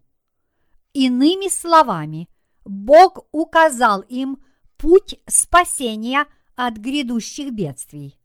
Иными 0.94 1.50
словами, 1.50 2.30
Бог 2.66 3.26
указал 3.32 4.02
им 4.02 4.44
путь 4.78 5.20
спасения 5.28 6.26
от 6.56 6.78
грядущих 6.78 7.52
бедствий. 7.52 8.20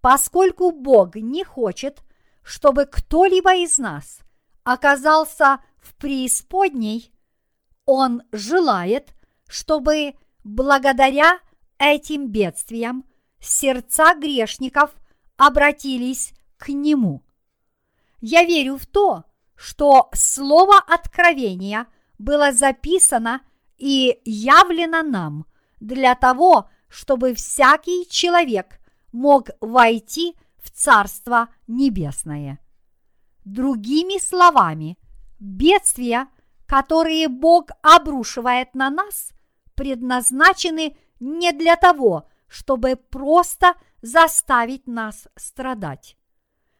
Поскольку 0.00 0.70
Бог 0.70 1.16
не 1.16 1.44
хочет, 1.44 2.03
чтобы 2.44 2.84
кто-либо 2.84 3.56
из 3.56 3.78
нас 3.78 4.20
оказался 4.62 5.60
в 5.80 5.94
преисподней, 5.96 7.12
Он 7.86 8.22
желает, 8.32 9.14
чтобы 9.48 10.14
благодаря 10.44 11.40
этим 11.78 12.28
бедствиям 12.28 13.04
сердца 13.40 14.14
грешников 14.14 14.94
обратились 15.36 16.32
к 16.58 16.68
Нему. 16.68 17.22
Я 18.20 18.44
верю 18.44 18.76
в 18.76 18.86
то, 18.86 19.24
что 19.56 20.08
слово 20.12 20.78
откровения 20.78 21.86
было 22.18 22.52
записано 22.52 23.42
и 23.76 24.20
явлено 24.24 25.02
нам 25.02 25.46
для 25.80 26.14
того, 26.14 26.70
чтобы 26.88 27.34
всякий 27.34 28.08
человек 28.08 28.78
мог 29.12 29.50
войти 29.60 30.36
в 30.64 30.70
Царство 30.70 31.48
Небесное. 31.66 32.58
Другими 33.44 34.18
словами, 34.18 34.98
бедствия, 35.38 36.28
которые 36.66 37.28
Бог 37.28 37.68
обрушивает 37.82 38.74
на 38.74 38.88
нас, 38.88 39.32
предназначены 39.74 40.96
не 41.20 41.52
для 41.52 41.76
того, 41.76 42.26
чтобы 42.48 42.96
просто 42.96 43.74
заставить 44.00 44.86
нас 44.86 45.28
страдать. 45.36 46.16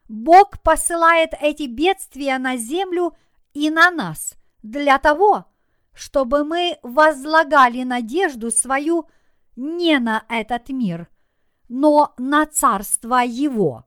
Бог 0.08 0.62
посылает 0.62 1.34
эти 1.40 1.66
бедствия 1.66 2.38
на 2.38 2.56
землю 2.56 3.14
и 3.52 3.68
на 3.70 3.90
нас 3.90 4.34
для 4.62 4.98
того, 4.98 5.44
чтобы 5.92 6.44
мы 6.44 6.78
возлагали 6.82 7.82
надежду 7.82 8.50
свою 8.50 9.08
не 9.56 9.98
на 9.98 10.24
этот 10.28 10.70
мир, 10.70 11.08
но 11.68 12.14
на 12.18 12.46
царство 12.46 13.22
его. 13.24 13.84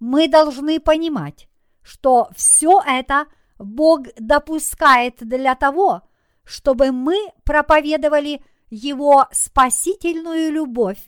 Мы 0.00 0.28
должны 0.28 0.80
понимать, 0.80 1.48
что 1.82 2.28
все 2.34 2.80
это 2.86 3.26
Бог 3.58 4.02
допускает 4.18 5.16
для 5.20 5.54
того, 5.54 6.02
чтобы 6.44 6.92
мы 6.92 7.16
проповедовали 7.44 8.44
Его 8.68 9.26
спасительную 9.32 10.52
любовь 10.52 11.02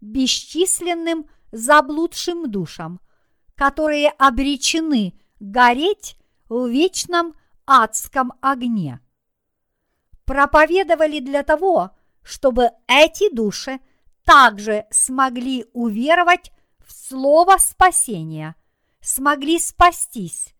бесчисленным 0.00 1.26
заблудшим 1.52 2.50
душам, 2.50 3.00
которые 3.54 4.10
обречены 4.10 5.18
гореть 5.40 6.16
в 6.48 6.68
вечном 6.68 7.34
адском 7.66 8.32
огне. 8.40 9.00
Проповедовали 10.24 11.20
для 11.20 11.42
того, 11.42 11.90
чтобы 12.22 12.70
эти 12.86 13.34
души 13.34 13.80
также 14.24 14.86
смогли 14.90 15.66
уверовать 15.72 16.52
в 16.84 16.92
слово 16.92 17.56
спасения, 17.58 18.56
смогли 19.00 19.58
спастись 19.58 20.54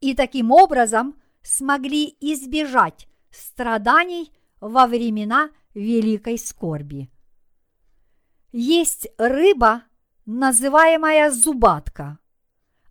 и 0.00 0.14
таким 0.14 0.50
образом 0.50 1.20
смогли 1.42 2.16
избежать 2.20 3.08
страданий 3.30 4.32
во 4.60 4.86
времена 4.86 5.50
великой 5.74 6.38
скорби. 6.38 7.10
Есть 8.52 9.08
рыба, 9.18 9.82
называемая 10.24 11.30
зубатка. 11.30 12.18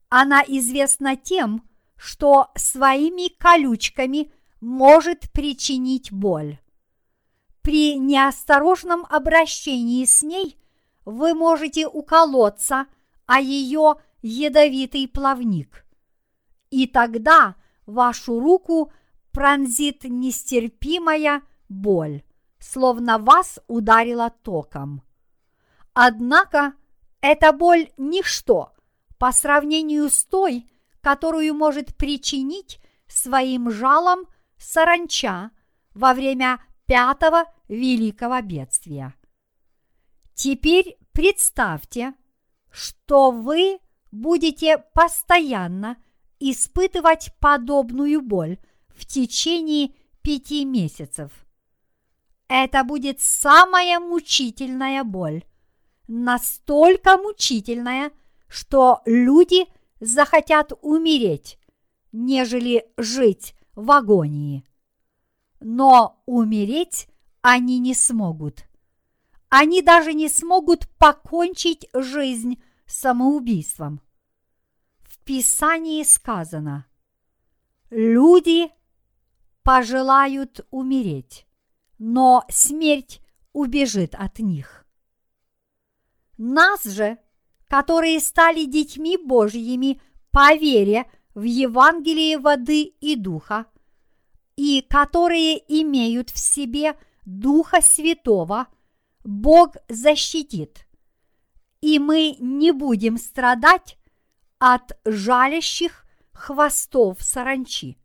Она 0.09 0.43
известна 0.47 1.15
тем, 1.15 1.67
что 1.97 2.51
своими 2.55 3.29
колючками 3.29 4.31
может 4.61 5.31
причинить 5.31 6.11
боль. 6.11 6.59
При 7.65 7.97
неосторожном 7.97 9.07
обращении 9.09 10.05
с 10.05 10.21
ней 10.21 10.55
вы 11.03 11.33
можете 11.33 11.87
уколоться 11.87 12.85
о 13.25 13.39
ее 13.39 13.95
ядовитый 14.21 15.07
плавник. 15.07 15.83
И 16.69 16.85
тогда 16.85 17.55
вашу 17.87 18.39
руку 18.39 18.93
пронзит 19.31 20.03
нестерпимая 20.03 21.41
боль, 21.67 22.21
словно 22.59 23.17
вас 23.17 23.57
ударило 23.65 24.29
током. 24.43 25.01
Однако 25.93 26.75
эта 27.19 27.51
боль– 27.51 27.89
ничто 27.97 28.73
по 29.17 29.31
сравнению 29.31 30.11
с 30.11 30.23
той, 30.23 30.69
которую 31.01 31.55
может 31.55 31.97
причинить 31.97 32.79
своим 33.07 33.71
жалом 33.71 34.27
саранча 34.55 35.49
во 35.95 36.13
время 36.13 36.59
пятого 36.85 37.45
великого 37.67 38.41
бедствия. 38.41 39.13
Теперь 40.33 40.97
представьте, 41.13 42.13
что 42.69 43.31
вы 43.31 43.79
будете 44.11 44.77
постоянно 44.93 45.97
испытывать 46.39 47.31
подобную 47.39 48.21
боль 48.21 48.57
в 48.89 49.05
течение 49.05 49.93
пяти 50.21 50.65
месяцев. 50.65 51.31
Это 52.47 52.83
будет 52.83 53.21
самая 53.21 53.99
мучительная 53.99 55.03
боль, 55.03 55.43
настолько 56.07 57.17
мучительная, 57.17 58.11
что 58.47 59.01
люди 59.05 59.65
захотят 59.99 60.73
умереть, 60.81 61.57
нежели 62.11 62.85
жить 62.97 63.55
в 63.73 63.89
агонии. 63.91 64.63
Но 65.59 66.21
умереть 66.25 67.07
они 67.47 67.77
не 67.77 67.93
смогут. 67.93 68.65
Они 69.49 69.83
даже 69.83 70.15
не 70.15 70.29
смогут 70.29 70.87
покончить 70.97 71.87
жизнь 71.93 72.59
самоубийством. 72.87 74.01
В 75.03 75.19
Писании 75.19 76.01
сказано, 76.01 76.87
люди 77.91 78.71
пожелают 79.61 80.65
умереть, 80.71 81.45
но 81.99 82.43
смерть 82.49 83.21
убежит 83.53 84.15
от 84.15 84.39
них. 84.39 84.83
Нас 86.39 86.83
же, 86.83 87.19
которые 87.67 88.21
стали 88.21 88.65
детьми 88.65 89.17
Божьими 89.17 90.01
по 90.31 90.55
вере 90.55 91.05
в 91.35 91.43
Евангелие 91.43 92.39
воды 92.39 92.81
и 92.81 93.15
духа, 93.15 93.67
и 94.55 94.81
которые 94.81 95.61
имеют 95.81 96.31
в 96.31 96.39
себе 96.39 96.97
Духа 97.25 97.81
Святого, 97.81 98.67
Бог 99.23 99.75
защитит, 99.89 100.87
и 101.81 101.97
мы 101.97 102.35
не 102.39 102.71
будем 102.71 103.17
страдать 103.17 103.97
от 104.59 104.97
жалящих 105.05 106.05
хвостов 106.33 107.21
саранчи. 107.21 107.97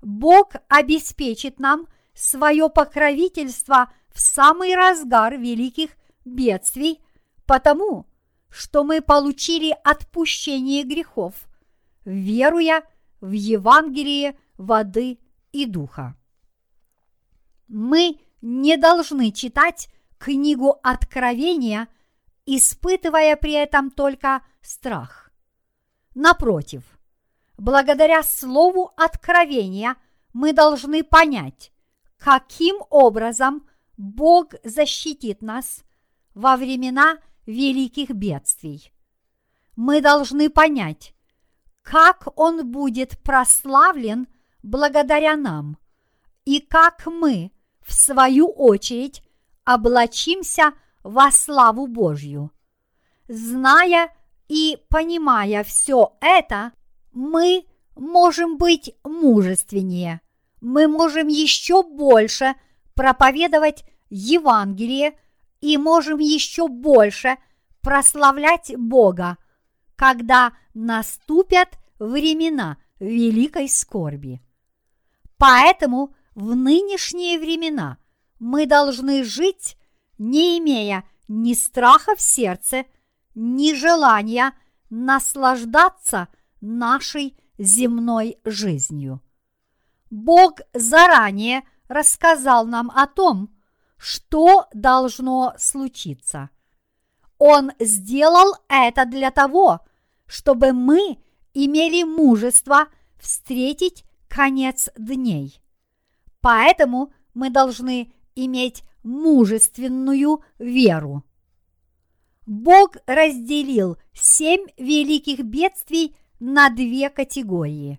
Бог 0.00 0.52
обеспечит 0.68 1.58
нам 1.58 1.86
свое 2.14 2.70
покровительство 2.70 3.92
в 4.08 4.20
самый 4.20 4.74
разгар 4.74 5.36
великих 5.36 5.90
бедствий, 6.24 7.04
потому 7.46 8.06
что 8.48 8.84
мы 8.84 9.02
получили 9.02 9.76
отпущение 9.84 10.84
грехов, 10.84 11.34
веруя 12.04 12.84
в 13.20 13.32
Евангелие 13.32 14.38
воды 14.56 15.18
и 15.52 15.66
духа. 15.66 16.16
Мы 17.68 18.20
не 18.40 18.76
должны 18.76 19.32
читать 19.32 19.88
книгу 20.18 20.78
Откровения, 20.82 21.88
испытывая 22.46 23.36
при 23.36 23.52
этом 23.52 23.90
только 23.90 24.44
страх. 24.60 25.30
Напротив, 26.14 26.82
благодаря 27.56 28.22
слову 28.22 28.92
Откровения 28.96 29.96
мы 30.32 30.52
должны 30.52 31.02
понять, 31.02 31.72
каким 32.18 32.76
образом 32.90 33.66
Бог 33.96 34.54
защитит 34.64 35.42
нас 35.42 35.84
во 36.34 36.56
времена 36.56 37.18
великих 37.46 38.10
бедствий. 38.10 38.92
Мы 39.76 40.00
должны 40.00 40.50
понять, 40.50 41.14
как 41.82 42.28
Он 42.36 42.70
будет 42.70 43.18
прославлен 43.22 44.26
благодаря 44.62 45.36
нам, 45.36 45.78
и 46.44 46.60
как 46.60 47.06
мы, 47.06 47.52
в 47.82 47.92
свою 47.92 48.48
очередь, 48.48 49.22
облачимся 49.66 50.72
во 51.02 51.30
славу 51.30 51.86
Божью. 51.86 52.50
Зная 53.28 54.10
и 54.48 54.78
понимая 54.88 55.64
все 55.64 56.16
это, 56.20 56.72
мы 57.12 57.66
можем 57.96 58.58
быть 58.58 58.94
мужественнее, 59.04 60.20
мы 60.60 60.88
можем 60.88 61.28
еще 61.28 61.82
больше 61.82 62.54
проповедовать 62.94 63.84
Евангелие 64.08 65.18
и 65.60 65.76
можем 65.78 66.18
еще 66.18 66.68
больше 66.68 67.36
прославлять 67.80 68.72
Бога, 68.76 69.38
когда 69.96 70.52
наступят 70.74 71.78
времена 71.98 72.78
великой 72.98 73.68
скорби. 73.68 74.40
Поэтому 75.38 76.14
в 76.34 76.54
нынешние 76.54 77.38
времена 77.38 77.98
мы 78.38 78.66
должны 78.66 79.24
жить, 79.24 79.76
не 80.18 80.58
имея 80.58 81.04
ни 81.28 81.54
страха 81.54 82.14
в 82.16 82.20
сердце, 82.20 82.84
ни 83.34 83.74
желания 83.74 84.52
наслаждаться 84.90 86.28
нашей 86.60 87.36
земной 87.58 88.38
жизнью. 88.44 89.20
Бог 90.10 90.60
заранее 90.72 91.62
рассказал 91.88 92.66
нам 92.66 92.90
о 92.90 93.06
том, 93.06 93.54
что 93.96 94.66
должно 94.72 95.54
случиться. 95.58 96.50
Он 97.38 97.72
сделал 97.78 98.54
это 98.68 99.04
для 99.06 99.30
того, 99.30 99.80
чтобы 100.26 100.72
мы 100.72 101.18
имели 101.52 102.02
мужество 102.02 102.86
встретить 103.18 104.04
конец 104.28 104.88
дней. 104.96 105.63
Поэтому 106.44 107.10
мы 107.32 107.48
должны 107.48 108.12
иметь 108.34 108.84
мужественную 109.02 110.44
веру. 110.58 111.24
Бог 112.44 112.98
разделил 113.06 113.96
семь 114.12 114.66
великих 114.76 115.38
бедствий 115.38 116.14
на 116.40 116.68
две 116.68 117.08
категории. 117.08 117.98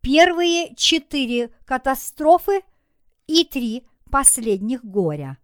Первые 0.00 0.74
четыре 0.76 1.50
катастрофы 1.66 2.62
и 3.26 3.44
три 3.44 3.86
последних 4.10 4.82
горя. 4.82 5.36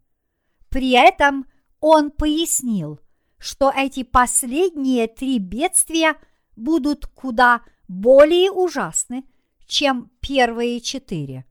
При 0.70 0.92
этом 0.92 1.44
он 1.78 2.10
пояснил, 2.10 3.00
что 3.36 3.70
эти 3.70 4.02
последние 4.02 5.08
три 5.08 5.38
бедствия 5.38 6.14
будут 6.56 7.04
куда 7.04 7.60
более 7.86 8.50
ужасны, 8.50 9.24
чем 9.66 10.10
первые 10.20 10.80
четыре. 10.80 11.44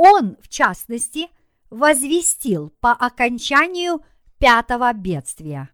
Он, 0.00 0.36
в 0.40 0.48
частности, 0.48 1.28
возвестил 1.70 2.70
по 2.78 2.92
окончанию 2.92 4.04
пятого 4.38 4.92
бедствия. 4.92 5.70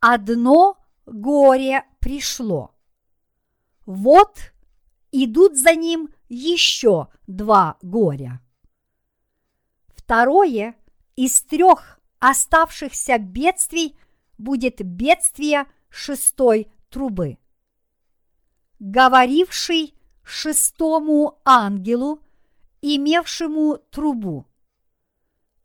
Одно 0.00 0.76
горе 1.06 1.84
пришло. 2.00 2.74
вот 3.86 4.52
идут 5.12 5.56
за 5.56 5.76
ним 5.76 6.12
еще 6.28 7.06
два 7.28 7.78
горя. 7.82 8.40
Второе 9.86 10.74
из 11.14 11.40
трех 11.42 12.00
оставшихся 12.18 13.18
бедствий 13.18 13.96
будет 14.38 14.84
бедствие 14.84 15.66
шестой 15.88 16.66
трубы. 16.90 17.38
Говоривший 18.80 19.94
шестому 20.24 21.40
ангелу, 21.44 22.20
имевшему 22.82 23.78
трубу. 23.90 24.46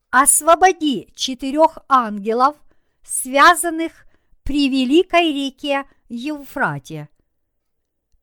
Освободи 0.10 1.12
четырех 1.16 1.80
ангелов, 1.90 2.56
связанных 3.04 4.06
при 4.44 4.70
великой 4.70 5.34
реке 5.34 5.84
Евфрате. 6.08 7.10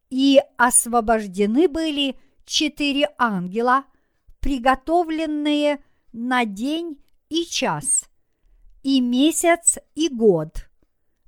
И 0.09 0.41
освобождены 0.57 1.69
были 1.69 2.17
четыре 2.47 3.13
ангела, 3.19 3.85
приготовленные 4.41 5.85
на 6.13 6.45
день 6.45 7.03
и 7.29 7.45
час, 7.45 8.09
и 8.83 9.01
месяц 9.01 9.79
и 9.95 10.09
год, 10.09 10.69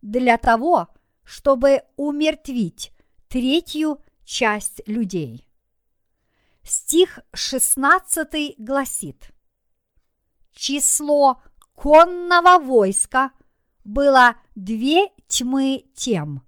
для 0.03 0.39
того, 0.39 0.89
чтобы 1.25 1.83
умертвить 1.97 2.93
третью 3.29 4.01
часть 4.25 4.81
людей. 4.87 5.46
Стих 6.67 7.21
16 7.33 8.57
гласит 8.59 9.31
Число 10.53 11.41
конного 11.77 12.59
войска 12.59 13.31
было 13.85 14.35
две 14.57 15.11
тьмы 15.29 15.85
тем. 15.95 16.45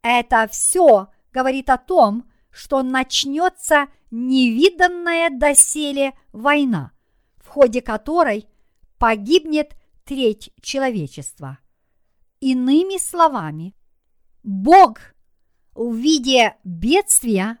Это 0.00 0.48
все 0.50 1.10
говорит 1.34 1.68
о 1.68 1.76
том, 1.76 2.30
что 2.50 2.82
начнется 2.82 3.88
невиданная 4.10 5.28
доселе 5.28 6.14
война, 6.32 6.92
в 7.36 7.48
ходе 7.48 7.82
которой 7.82 8.48
погибнет 8.96 9.76
треть 10.04 10.50
человечества. 10.62 11.58
Иными 12.40 12.96
словами, 12.96 13.74
Бог 14.42 14.98
в 15.74 15.94
виде 15.94 16.56
бедствия 16.64 17.58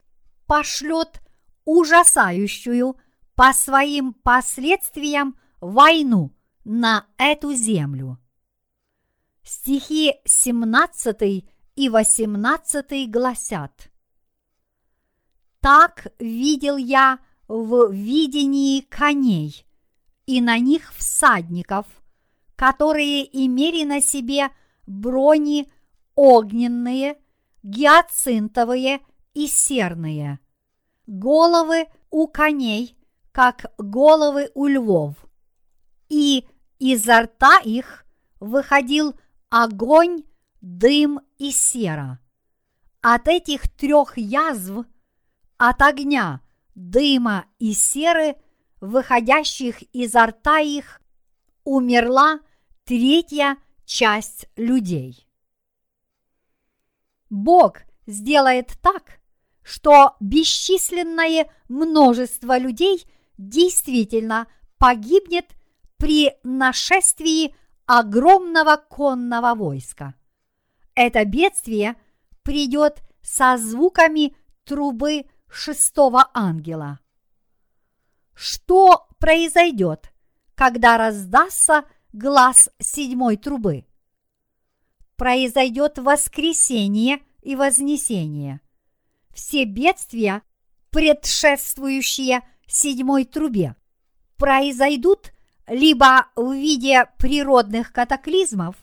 пошлет 0.52 1.22
ужасающую 1.64 2.98
по 3.34 3.54
своим 3.54 4.12
последствиям 4.12 5.38
войну 5.62 6.30
на 6.62 7.06
эту 7.16 7.54
землю. 7.54 8.18
Стихи 9.42 10.12
17 10.26 11.46
и 11.74 11.88
18 11.88 13.10
гласят 13.10 13.90
Так 15.60 16.08
видел 16.18 16.76
я 16.76 17.18
в 17.48 17.90
видении 17.90 18.82
коней 18.82 19.66
и 20.26 20.42
на 20.42 20.58
них 20.58 20.92
всадников, 20.92 21.86
которые 22.56 23.24
имели 23.42 23.84
на 23.84 24.02
себе 24.02 24.50
брони 24.86 25.72
огненные, 26.14 27.16
гиацинтовые 27.62 29.00
и 29.34 29.46
серные, 29.46 30.38
головы 31.06 31.86
у 32.10 32.26
коней, 32.26 32.96
как 33.32 33.72
головы 33.78 34.50
у 34.54 34.66
львов, 34.66 35.14
и 36.08 36.46
изо 36.78 37.22
рта 37.22 37.58
их 37.60 38.04
выходил 38.40 39.14
огонь, 39.48 40.24
дым 40.60 41.20
и 41.38 41.50
сера. 41.50 42.20
От 43.00 43.28
этих 43.28 43.68
трех 43.70 44.16
язв, 44.16 44.84
от 45.56 45.82
огня, 45.82 46.40
дыма 46.74 47.46
и 47.58 47.72
серы, 47.72 48.36
выходящих 48.80 49.82
изо 49.94 50.26
рта 50.26 50.58
их, 50.58 51.00
умерла 51.64 52.40
третья 52.84 53.56
часть 53.84 54.46
людей. 54.56 55.28
Бог 57.30 57.78
сделает 58.06 58.76
так, 58.82 59.21
что 59.62 60.16
бесчисленное 60.20 61.50
множество 61.68 62.58
людей 62.58 63.04
действительно 63.38 64.46
погибнет 64.78 65.46
при 65.96 66.32
нашествии 66.42 67.54
огромного 67.86 68.76
конного 68.76 69.54
войска. 69.54 70.14
Это 70.94 71.24
бедствие 71.24 71.96
придет 72.42 73.02
со 73.22 73.56
звуками 73.56 74.36
трубы 74.64 75.24
шестого 75.48 76.28
ангела. 76.34 76.98
Что 78.34 79.06
произойдет, 79.18 80.12
когда 80.54 80.96
раздастся 80.98 81.84
глаз 82.12 82.70
седьмой 82.78 83.36
трубы? 83.36 83.86
Произойдет 85.16 85.98
воскресение 85.98 87.20
и 87.42 87.54
вознесение. 87.54 88.60
Все 89.32 89.64
бедствия, 89.64 90.42
предшествующие 90.90 92.42
седьмой 92.66 93.24
трубе, 93.24 93.76
произойдут 94.36 95.32
либо 95.66 96.26
в 96.36 96.52
виде 96.52 97.06
природных 97.18 97.92
катаклизмов, 97.92 98.76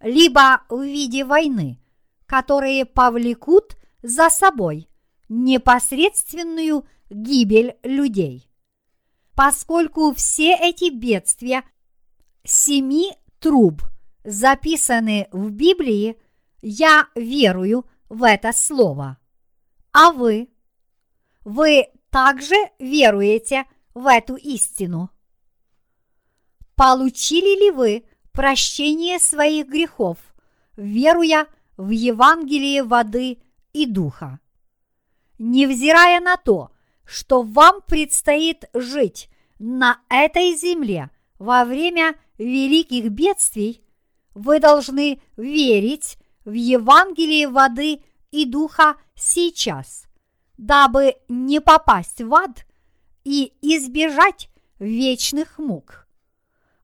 либо 0.00 0.62
в 0.68 0.82
виде 0.82 1.24
войны, 1.24 1.78
которые 2.26 2.84
повлекут 2.84 3.76
за 4.02 4.30
собой 4.30 4.88
непосредственную 5.28 6.86
гибель 7.08 7.76
людей. 7.82 8.48
Поскольку 9.34 10.12
все 10.14 10.54
эти 10.54 10.90
бедствия 10.90 11.62
семи 12.44 13.12
труб 13.38 13.82
записаны 14.24 15.28
в 15.32 15.50
Библии, 15.50 16.16
я 16.62 17.08
верую 17.14 17.86
в 18.08 18.22
это 18.22 18.52
слово. 18.52 19.19
А 19.92 20.12
вы? 20.12 20.48
Вы 21.44 21.88
также 22.10 22.54
веруете 22.78 23.64
в 23.94 24.06
эту 24.06 24.36
истину? 24.36 25.10
Получили 26.76 27.64
ли 27.64 27.70
вы 27.70 28.04
прощение 28.32 29.18
своих 29.18 29.66
грехов, 29.66 30.18
веруя 30.76 31.46
в 31.76 31.90
Евангелие 31.90 32.84
воды 32.84 33.42
и 33.72 33.86
духа? 33.86 34.38
Невзирая 35.38 36.20
на 36.20 36.36
то, 36.36 36.70
что 37.04 37.42
вам 37.42 37.80
предстоит 37.82 38.66
жить 38.72 39.28
на 39.58 40.00
этой 40.08 40.54
земле 40.54 41.10
во 41.38 41.64
время 41.64 42.14
великих 42.38 43.10
бедствий, 43.10 43.82
вы 44.34 44.60
должны 44.60 45.20
верить 45.36 46.18
в 46.44 46.52
Евангелие 46.52 47.48
воды 47.48 48.02
и 48.30 48.44
духа 48.44 48.96
сейчас, 49.20 50.04
дабы 50.56 51.16
не 51.28 51.60
попасть 51.60 52.20
в 52.20 52.34
ад 52.34 52.66
и 53.24 53.52
избежать 53.60 54.48
вечных 54.78 55.58
мук. 55.58 56.08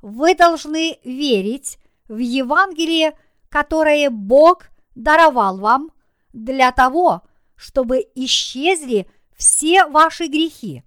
Вы 0.03 0.35
должны 0.35 0.99
верить 1.03 1.79
в 2.09 2.19
Евангелие, 2.19 3.19
которое 3.49 4.11
Бог 4.11 4.69
даровал 4.95 5.59
вам 5.59 5.91
для 6.33 6.71
того, 6.73 7.23
чтобы 7.57 8.07
исчезли 8.15 9.11
все 9.37 9.87
ваши 9.87 10.27
грехи, 10.27 10.85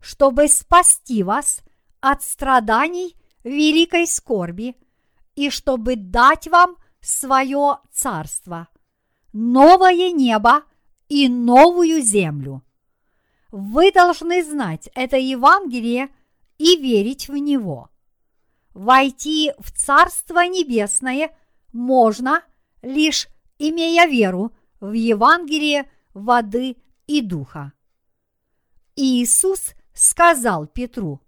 чтобы 0.00 0.48
спасти 0.48 1.22
вас 1.22 1.62
от 2.00 2.22
страданий 2.22 3.16
великой 3.44 4.06
скорби 4.06 4.76
и 5.34 5.50
чтобы 5.50 5.96
дать 5.96 6.46
вам 6.48 6.76
свое 7.00 7.78
царство, 7.90 8.68
новое 9.32 10.10
небо 10.12 10.62
и 11.12 11.28
новую 11.28 12.00
землю. 12.00 12.62
Вы 13.50 13.92
должны 13.92 14.42
знать 14.42 14.88
это 14.94 15.18
Евангелие 15.18 16.08
и 16.56 16.78
верить 16.78 17.28
в 17.28 17.34
него. 17.36 17.90
Войти 18.72 19.52
в 19.58 19.70
Царство 19.72 20.46
Небесное 20.46 21.36
можно, 21.70 22.42
лишь 22.80 23.28
имея 23.58 24.06
веру 24.06 24.52
в 24.80 24.92
Евангелие 24.92 25.90
воды 26.14 26.78
и 27.06 27.20
духа. 27.20 27.74
Иисус 28.96 29.74
сказал 29.92 30.66
Петру, 30.66 31.20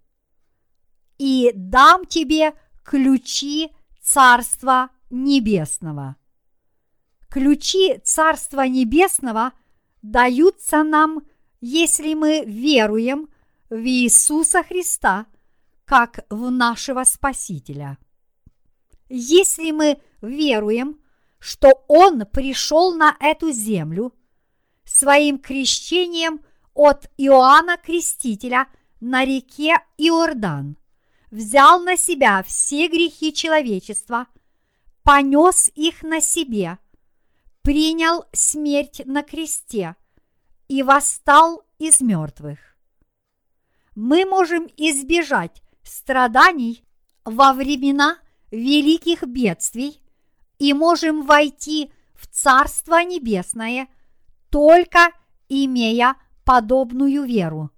«И 1.18 1.53
дам 1.55 2.07
тебе 2.07 2.55
ключи 2.85 3.70
Царства 4.01 4.89
Небесного». 5.11 6.16
Ключи 7.28 7.99
Царства 8.03 8.66
Небесного 8.66 9.53
даются 10.05 10.83
нам, 10.83 11.23
если 11.61 12.15
мы 12.15 12.45
веруем 12.47 13.29
в 13.69 13.85
Иисуса 13.85 14.63
Христа– 14.63 15.27
как 15.85 16.25
в 16.31 16.51
нашего 16.51 17.05
Спасителя. 17.05 17.99
Если 19.09 19.71
мы 19.71 20.01
веруем, 20.23 20.99
что 21.39 21.85
Он 21.89 22.25
пришел 22.27 22.95
на 22.95 23.17
эту 23.21 23.53
землю 23.53 24.15
своим 24.85 25.39
крещением 25.39 26.41
от 26.73 27.11
Иоанна 27.17 27.77
Крестителя 27.77 28.67
на 29.01 29.25
реке 29.25 29.77
Иордан, 29.99 30.77
взял 31.31 31.81
на 31.81 31.97
себя 31.97 32.43
все 32.43 32.89
грехи 32.89 33.33
человечества, 33.33 34.27
понес 35.03 35.71
их 35.75 36.03
на 36.03 36.21
себе, 36.21 36.79
принял 37.65 38.27
смерть 38.33 39.01
на 39.07 39.23
кресте 39.23 39.97
и 40.69 40.83
восстал 40.83 41.62
из 41.79 42.03
мертвых. 42.03 42.59
Мы 43.97 44.27
можем 44.27 44.69
избежать 44.77 45.62
страданий 45.83 46.85
во 47.25 47.55
времена 47.55 48.19
великих 48.51 49.23
бедствий 49.23 49.99
и 50.59 50.75
можем 50.75 51.25
войти 51.25 51.91
в 52.15 52.27
Царство 52.27 53.03
Небесное 53.03 53.89
только 54.51 55.12
имея 55.49 56.17
подобную 56.45 57.25
веру. 57.25 57.71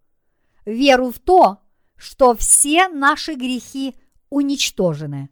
Веру 0.64 1.12
в 1.12 1.20
то, 1.20 1.61
что 1.97 2.34
все 2.34 2.89
наши 2.89 3.34
грехи 3.34 3.95
уничтожены. 4.30 5.30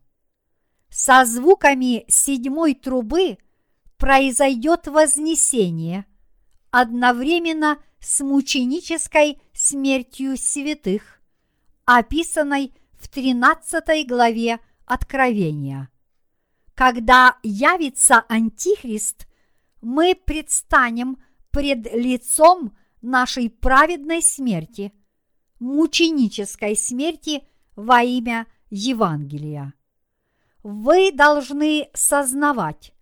Со 0.90 1.24
звуками 1.24 2.04
седьмой 2.06 2.74
трубы 2.74 3.38
произойдет 3.98 4.86
вознесение 4.86 6.06
одновременно 6.70 7.78
с 8.00 8.20
мученической 8.20 9.40
смертью 9.52 10.36
святых, 10.36 11.20
описанной 11.84 12.74
в 12.92 13.08
13 13.08 14.06
главе 14.06 14.60
Откровения. 14.84 15.88
Когда 16.74 17.38
явится 17.42 18.24
Антихрист, 18.28 19.26
мы 19.80 20.14
предстанем 20.14 21.18
пред 21.50 21.92
лицом 21.94 22.76
нашей 23.00 23.48
праведной 23.48 24.22
смерти, 24.22 24.92
мученической 25.60 26.76
смерти 26.76 27.46
во 27.76 28.02
имя 28.02 28.46
Евангелия. 28.70 29.74
Вы 30.62 31.12
должны 31.12 31.90
сознавать, 31.92 32.93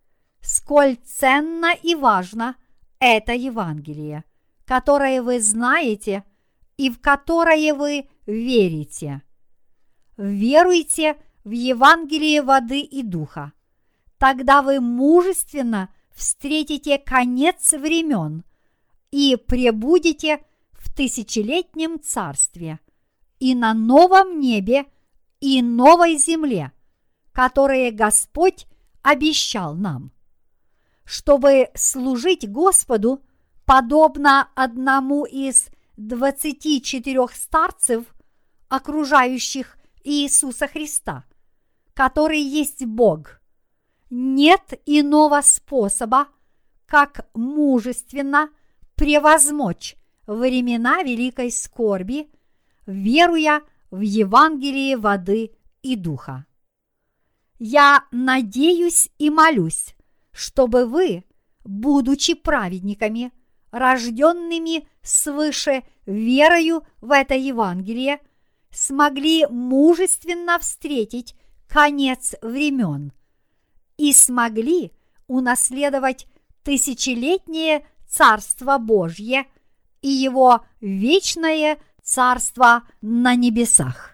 сколь 0.42 0.96
ценно 1.04 1.72
и 1.82 1.94
важно 1.94 2.56
это 2.98 3.32
Евангелие, 3.32 4.24
которое 4.64 5.22
вы 5.22 5.40
знаете 5.40 6.24
и 6.76 6.90
в 6.90 7.00
которое 7.00 7.74
вы 7.74 8.08
верите. 8.26 9.22
Веруйте 10.16 11.16
в 11.44 11.50
Евангелие 11.50 12.42
воды 12.42 12.80
и 12.80 13.02
духа. 13.02 13.52
Тогда 14.18 14.62
вы 14.62 14.80
мужественно 14.80 15.88
встретите 16.14 16.98
конец 16.98 17.72
времен 17.72 18.44
и 19.10 19.36
пребудете 19.36 20.44
в 20.72 20.94
тысячелетнем 20.94 22.00
царстве 22.00 22.78
и 23.40 23.54
на 23.54 23.74
новом 23.74 24.38
небе 24.38 24.86
и 25.40 25.60
новой 25.62 26.16
земле, 26.16 26.72
которые 27.32 27.90
Господь 27.90 28.66
обещал 29.02 29.74
нам. 29.74 30.12
Чтобы 31.04 31.70
служить 31.74 32.50
Господу, 32.50 33.22
подобно 33.64 34.48
одному 34.54 35.24
из 35.24 35.68
двадцати 35.96 36.80
четырех 36.82 37.34
старцев, 37.34 38.04
окружающих 38.68 39.76
Иисуса 40.04 40.66
Христа, 40.66 41.24
который 41.94 42.40
есть 42.40 42.84
Бог. 42.84 43.40
Нет 44.10 44.80
иного 44.86 45.40
способа, 45.42 46.28
как 46.86 47.28
мужественно 47.34 48.50
превозмочь 48.94 49.96
времена 50.26 51.02
великой 51.02 51.50
скорби, 51.50 52.30
веруя 52.86 53.62
в 53.90 54.00
Евангелие 54.00 54.96
воды 54.96 55.52
и 55.82 55.96
духа. 55.96 56.46
Я 57.58 58.04
надеюсь 58.10 59.10
и 59.18 59.30
молюсь, 59.30 59.94
чтобы 60.32 60.86
вы, 60.86 61.24
будучи 61.64 62.34
праведниками, 62.34 63.32
рожденными 63.70 64.86
свыше 65.02 65.82
верою 66.06 66.82
в 67.00 67.10
это 67.10 67.34
Евангелие, 67.34 68.20
смогли 68.70 69.46
мужественно 69.46 70.58
встретить 70.58 71.34
конец 71.68 72.34
времен 72.42 73.12
и 73.96 74.12
смогли 74.12 74.92
унаследовать 75.26 76.26
тысячелетнее 76.62 77.86
Царство 78.08 78.76
Божье 78.78 79.46
и 80.02 80.08
его 80.08 80.64
вечное 80.80 81.78
Царство 82.02 82.82
на 83.00 83.34
небесах. 83.36 84.11